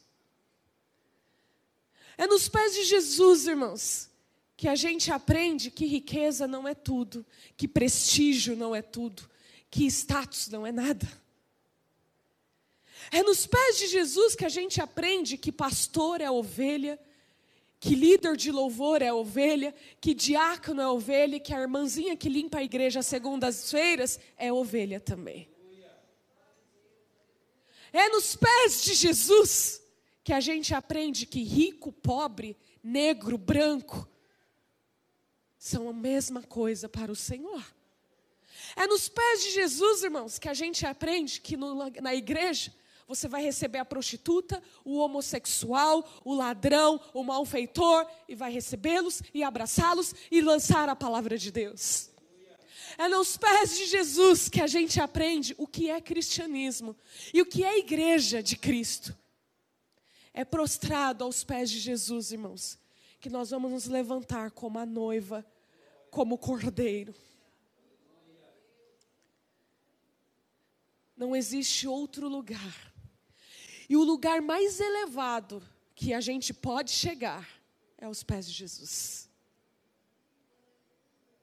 [2.19, 4.11] É nos pés de Jesus, irmãos,
[4.57, 7.25] que a gente aprende que riqueza não é tudo,
[7.57, 9.31] que prestígio não é tudo,
[9.71, 11.09] que status não é nada.
[13.13, 16.99] É nos pés de Jesus que a gente aprende que pastor é ovelha,
[17.79, 22.59] que líder de louvor é ovelha, que diácono é ovelha, que a irmãzinha que limpa
[22.59, 25.49] a igreja segundas-feiras é ovelha também.
[27.93, 29.81] É nos pés de Jesus
[30.29, 32.55] que a gente aprende que rico, pobre,
[32.85, 34.07] negro, branco,
[35.57, 37.65] são a mesma coisa para o Senhor.
[38.77, 42.75] É nos pés de Jesus, irmãos, que a gente aprende que no, na igreja
[43.07, 49.43] você vai receber a prostituta, o homossexual, o ladrão, o malfeitor, e vai recebê-los e
[49.43, 52.11] abraçá-los e lançar a palavra de Deus.
[52.99, 56.95] É nos pés de Jesus que a gente aprende o que é cristianismo
[57.33, 59.17] e o que é igreja de Cristo.
[60.39, 62.79] É prostrado aos pés de Jesus, irmãos,
[63.19, 65.45] que nós vamos nos levantar como a noiva,
[66.13, 67.13] como o cordeiro.
[71.17, 72.95] Não existe outro lugar.
[73.89, 75.61] E o lugar mais elevado
[75.93, 77.45] que a gente pode chegar
[77.97, 79.29] é aos pés de Jesus.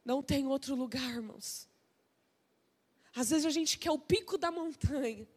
[0.05, 1.67] Não tem outro lugar, irmãos.
[3.13, 5.27] Às vezes a gente quer o pico da montanha.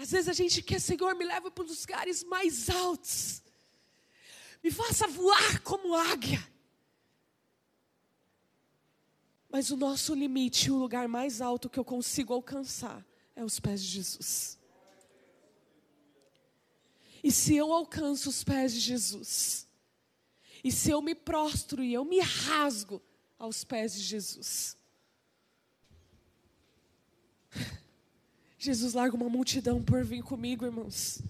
[0.00, 3.42] Às vezes a gente quer, Senhor, me leva para os lugares mais altos.
[4.64, 6.42] Me faça voar como águia.
[9.50, 13.04] Mas o nosso limite, o lugar mais alto que eu consigo alcançar,
[13.36, 14.58] é os pés de Jesus.
[17.22, 19.68] E se eu alcanço os pés de Jesus,
[20.64, 23.02] e se eu me prostro e eu me rasgo
[23.38, 24.78] aos pés de Jesus,
[28.62, 31.22] Jesus larga uma multidão por vir comigo, irmãos.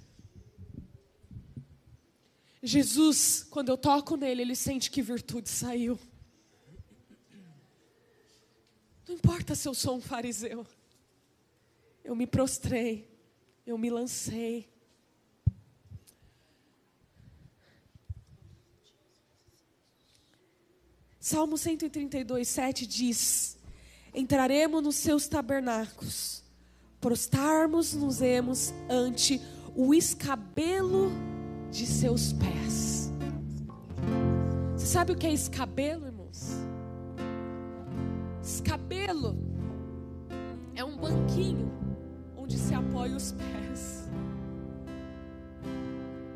[2.61, 5.97] Jesus, quando eu toco nele, ele sente que virtude saiu.
[9.07, 10.67] Não importa se eu sou um fariseu.
[12.03, 13.09] Eu me prostrei,
[13.65, 14.69] eu me lancei.
[21.21, 23.57] Salmo 132, 7 diz:
[24.13, 26.41] Entraremos nos seus tabernáculos
[27.01, 28.21] prostarmos-nos
[28.89, 29.41] ante
[29.75, 31.11] o escabelo
[31.71, 33.11] de seus pés.
[34.77, 36.57] Você sabe o que é escabelo, irmãos?
[38.43, 39.37] Escabelo
[40.75, 41.71] é um banquinho
[42.37, 44.09] onde se apoia os pés.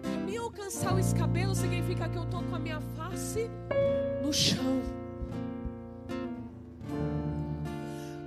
[0.01, 3.51] Para mim alcançar o escabelo significa que eu estou com a minha face
[4.23, 4.81] no chão.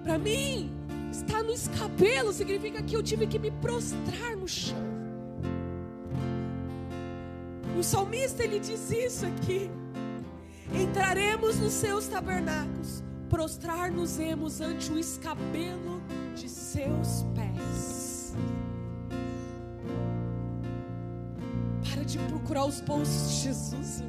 [0.03, 0.76] Para mim,
[1.18, 4.78] Estar no escabelo significa que eu tive que me prostrar no chão.
[7.76, 9.68] O salmista ele diz isso aqui.
[10.72, 16.03] Entraremos nos seus tabernáculos, prostrar-nos-emos ante o escabelo
[16.36, 18.36] de seus pés.
[21.89, 24.03] Para de procurar os bolsos de Jesus.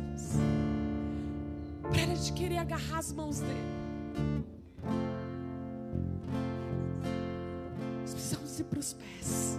[1.84, 3.78] Para de querer agarrar as mãos dele.
[8.78, 9.58] Para os pés.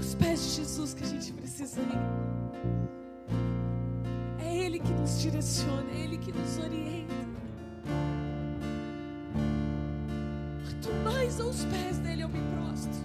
[0.00, 1.98] Os pés de Jesus que a gente precisa ir.
[4.38, 7.14] É Ele que nos direciona, é Ele que nos orienta.
[10.64, 13.04] Quanto mais aos pés dele eu me prostro,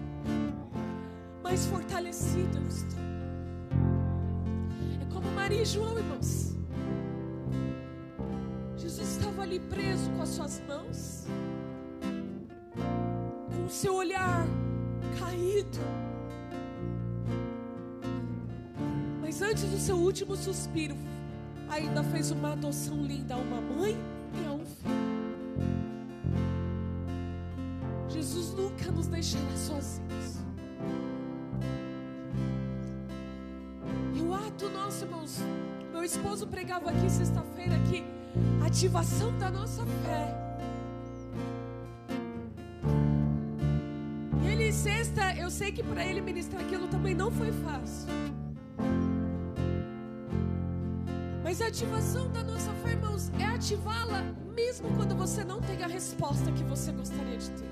[1.43, 2.99] mais fortalecido eu estou.
[5.01, 6.60] É como Maria e João, irmãos
[9.51, 11.25] ali preso com as suas mãos,
[13.53, 14.47] com o seu olhar
[15.19, 15.77] caído.
[19.19, 20.95] Mas antes do seu último suspiro,
[21.69, 23.97] ainda fez uma adoção linda a uma mãe
[24.41, 25.01] e a um filho.
[28.07, 30.37] Jesus nunca nos deixará sozinhos.
[34.15, 35.39] E o ato nosso, irmãos,
[35.91, 38.20] meu esposo pregava aqui sexta-feira que
[38.65, 40.33] ativação da nossa fé.
[44.41, 48.07] E ele, sexta, eu sei que para ele ministrar aquilo também não foi fácil.
[51.43, 54.23] Mas a ativação da nossa fé, irmãos, é ativá-la
[54.55, 57.71] mesmo quando você não tem a resposta que você gostaria de ter.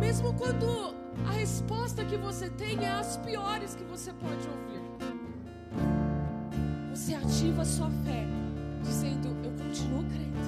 [0.00, 0.94] Mesmo quando
[1.26, 4.83] a resposta que você tem é as piores que você pode ouvir
[7.04, 8.24] você ativa a sua fé,
[8.82, 10.38] dizendo: Eu continuo crendo.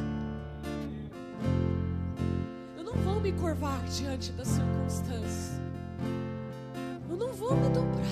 [2.78, 5.61] Eu não vou me curvar diante das circunstâncias.
[7.11, 8.07] Eu não vou me dobrar.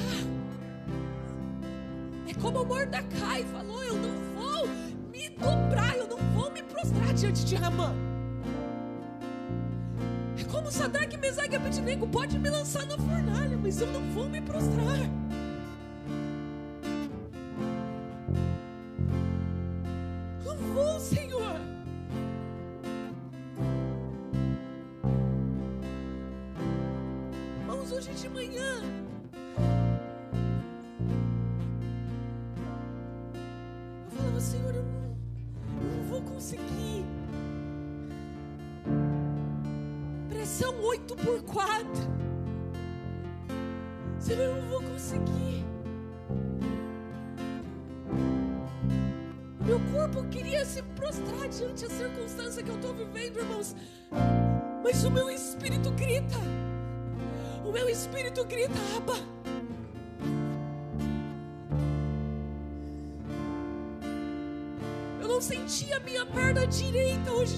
[2.29, 4.69] É como Mordecai falou: Eu não vou
[5.11, 7.95] me dobrar, eu não vou me prostrar diante de Ramã.
[10.39, 14.29] É como Sadraque, Mesaque e Abednego: Pode me lançar na fornalha, mas eu não vou
[14.29, 15.24] me prostrar.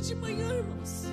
[0.06, 1.04] De manhã, irmãos.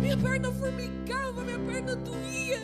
[0.00, 2.62] Minha perna formigava, minha perna doía.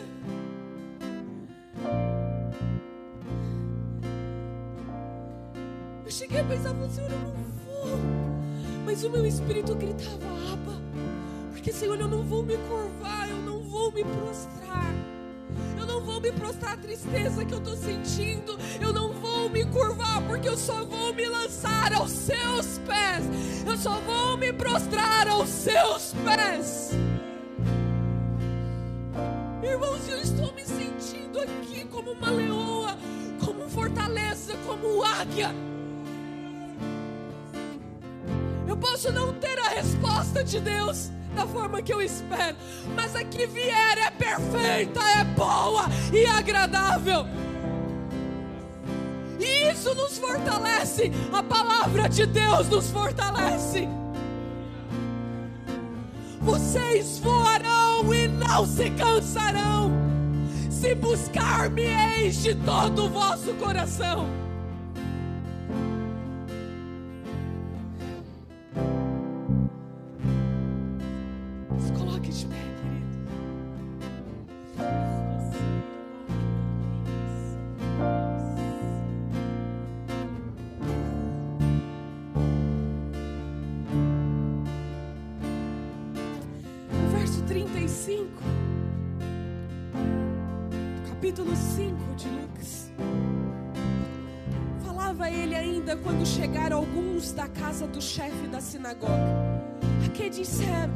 [6.03, 7.33] Eu cheguei a pensar, Senhor, eu não
[7.63, 7.99] vou.
[8.83, 10.81] Mas o meu espírito gritava, Abba.
[11.51, 14.95] Porque, Senhor, eu não vou me curvar, eu não vou me prostrar.
[15.77, 18.57] Eu não vou me prostrar à tristeza que eu estou sentindo.
[18.81, 23.23] Eu não vou me curvar, porque eu só vou me lançar aos seus pés.
[23.65, 26.91] Eu só vou me prostrar aos seus pés.
[29.63, 32.97] Irmãos, eu estou me sentindo aqui como uma leoa,
[33.43, 35.53] como fortaleza, como águia.
[38.67, 42.57] Eu posso não ter a resposta de Deus da forma que eu espero,
[42.95, 47.46] mas a que vier é perfeita, é boa e agradável.
[49.77, 53.87] Isso nos fortalece, a palavra de Deus nos fortalece.
[56.41, 59.91] Vocês voarão e não se cansarão,
[60.71, 64.46] se buscar-me-eis de todo o vosso coração.
[98.77, 99.11] Sinagoga.
[100.05, 100.93] A que disseram: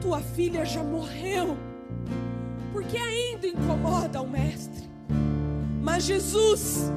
[0.00, 1.56] Tua filha já morreu,
[2.72, 4.88] porque ainda incomoda o mestre.
[5.82, 6.90] Mas Jesus,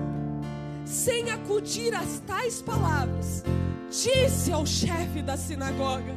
[0.86, 3.44] sem acudir às tais palavras,
[3.90, 6.16] disse ao chefe da sinagoga: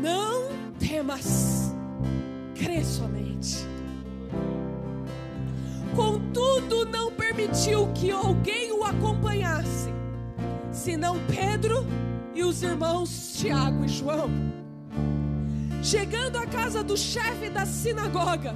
[0.00, 0.48] Não
[0.78, 1.74] temas,
[2.54, 3.66] crê somente.
[5.96, 9.88] Contudo, não permitiu que alguém o acompanhasse,
[10.70, 11.84] senão Pedro
[12.38, 14.30] e os irmãos Tiago e João.
[15.82, 18.54] Chegando à casa do chefe da sinagoga,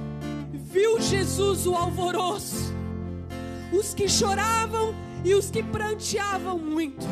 [0.53, 2.73] viu Jesus o alvoroço,
[3.73, 7.05] os que choravam e os que pranteavam muito.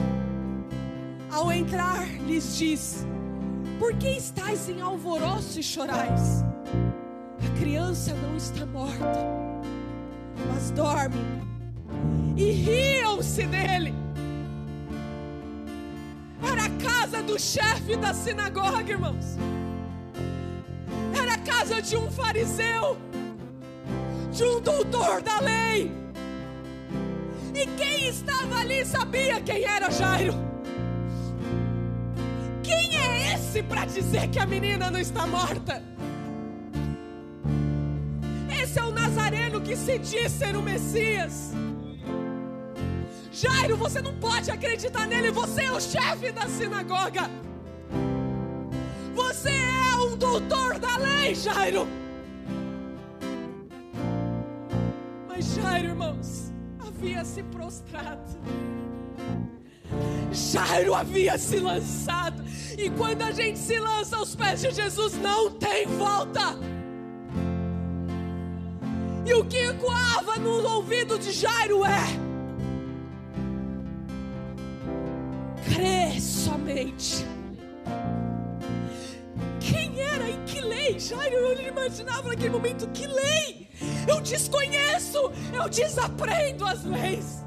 [1.30, 3.05] Ao entrar, lhes disse:
[3.78, 6.41] Por que estáis em alvoroço e chorais?
[7.45, 9.28] A criança não está morta,
[10.47, 11.19] mas dorme.
[12.38, 13.93] E riam-se dele.
[17.12, 19.36] Casa do chefe da sinagoga, irmãos.
[21.14, 22.97] Era a casa de um fariseu,
[24.32, 25.91] de um doutor da lei.
[27.53, 30.34] E quem estava ali sabia quem era Jairo.
[32.64, 35.84] Quem é esse para dizer que a menina não está morta?
[38.64, 41.51] Esse é o Nazareno que se diz ser o Messias.
[43.32, 47.32] Jairo, você não pode acreditar nele, você é o chefe da sinagoga.
[49.16, 51.88] Você é um doutor da lei, Jairo.
[55.30, 56.52] Mas Jairo, irmãos,
[56.86, 58.38] havia se prostrado.
[60.34, 62.44] Jairo havia se lançado.
[62.78, 66.58] E quando a gente se lança aos pés de Jesus, não tem volta.
[69.26, 72.31] E o que ecoava no ouvido de Jairo é:
[75.74, 77.26] crê somente.
[79.59, 80.99] Quem era e que lei?
[80.99, 83.69] Jairo, eu não imaginava naquele momento que lei.
[84.07, 87.41] Eu desconheço, eu desaprendo as leis.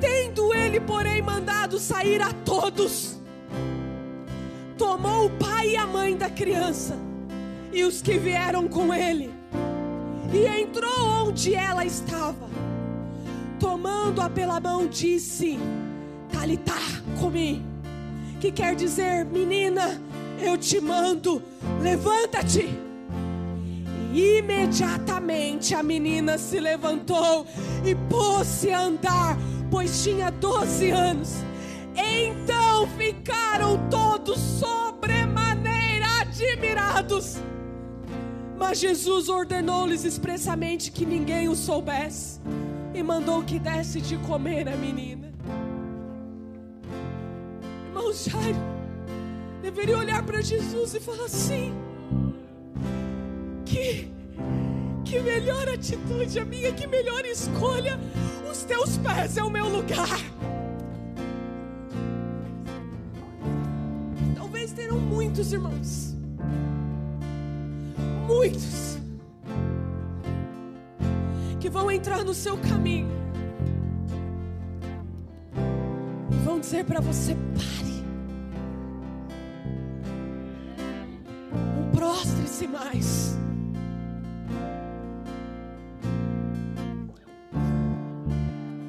[0.00, 3.20] Tendo ele, porém, mandado sair a todos,
[4.78, 6.96] tomou o pai e a mãe da criança
[7.72, 9.32] e os que vieram com ele,
[10.32, 12.48] e entrou onde ela estava.
[13.60, 15.58] Tomando-a pela mão, disse:
[16.32, 16.80] Talitá,
[17.20, 17.62] comi.
[18.40, 20.00] Que quer dizer, menina,
[20.40, 21.42] eu te mando,
[21.82, 22.70] levanta-te.
[24.14, 27.46] Imediatamente a menina se levantou
[27.84, 29.36] e pôs-se a andar,
[29.70, 31.34] pois tinha 12 anos.
[31.94, 37.36] Então ficaram todos sobremaneira admirados.
[38.58, 42.40] Mas Jesus ordenou-lhes expressamente que ninguém o soubesse
[42.94, 45.32] e mandou que desse de comer a menina.
[47.86, 48.58] Irmão Jairo
[49.62, 51.74] deveria olhar para Jesus e falar assim:
[53.64, 54.10] que,
[55.04, 57.98] que melhor atitude a minha, que melhor escolha.
[58.50, 60.18] Os teus pés é o meu lugar.
[64.34, 66.16] Talvez terão muitos irmãos,
[68.26, 68.89] muitos,
[71.70, 73.08] vão entrar no seu caminho.
[76.30, 78.04] E vão dizer para você: pare,
[81.76, 83.38] não prostre-se mais.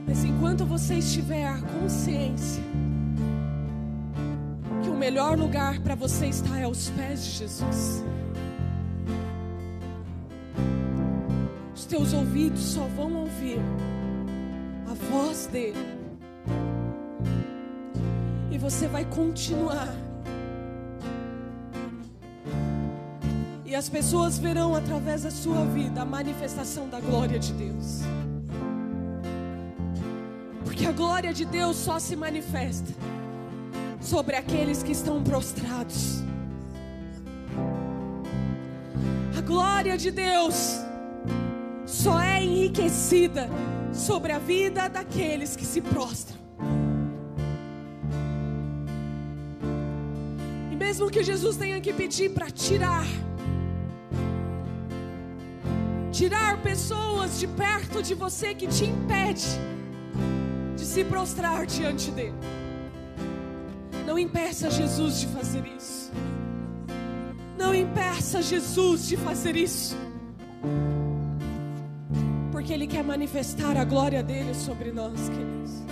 [0.07, 2.63] Mas enquanto você estiver consciência
[4.84, 8.03] que o melhor lugar para você estar é aos pés de Jesus,
[11.91, 13.59] teus ouvidos só vão ouvir
[14.89, 15.77] a voz dele,
[18.49, 19.93] e você vai continuar.
[23.65, 27.99] E as pessoas verão através da sua vida a manifestação da glória de Deus.
[30.63, 32.93] Porque a glória de Deus só se manifesta
[33.99, 36.23] sobre aqueles que estão prostrados.
[39.37, 40.79] A glória de Deus
[42.41, 43.49] enriquecida
[43.93, 46.37] sobre a vida daqueles que se prostram.
[50.71, 53.05] E mesmo que Jesus tenha que pedir para tirar,
[56.11, 59.47] tirar pessoas de perto de você que te impede
[60.75, 62.33] de se prostrar diante dele.
[64.05, 66.11] Não impeça Jesus de fazer isso.
[67.57, 69.95] Não impeça Jesus de fazer isso.
[72.72, 75.90] Porque ele quer manifestar a glória dele sobre nós, queridos.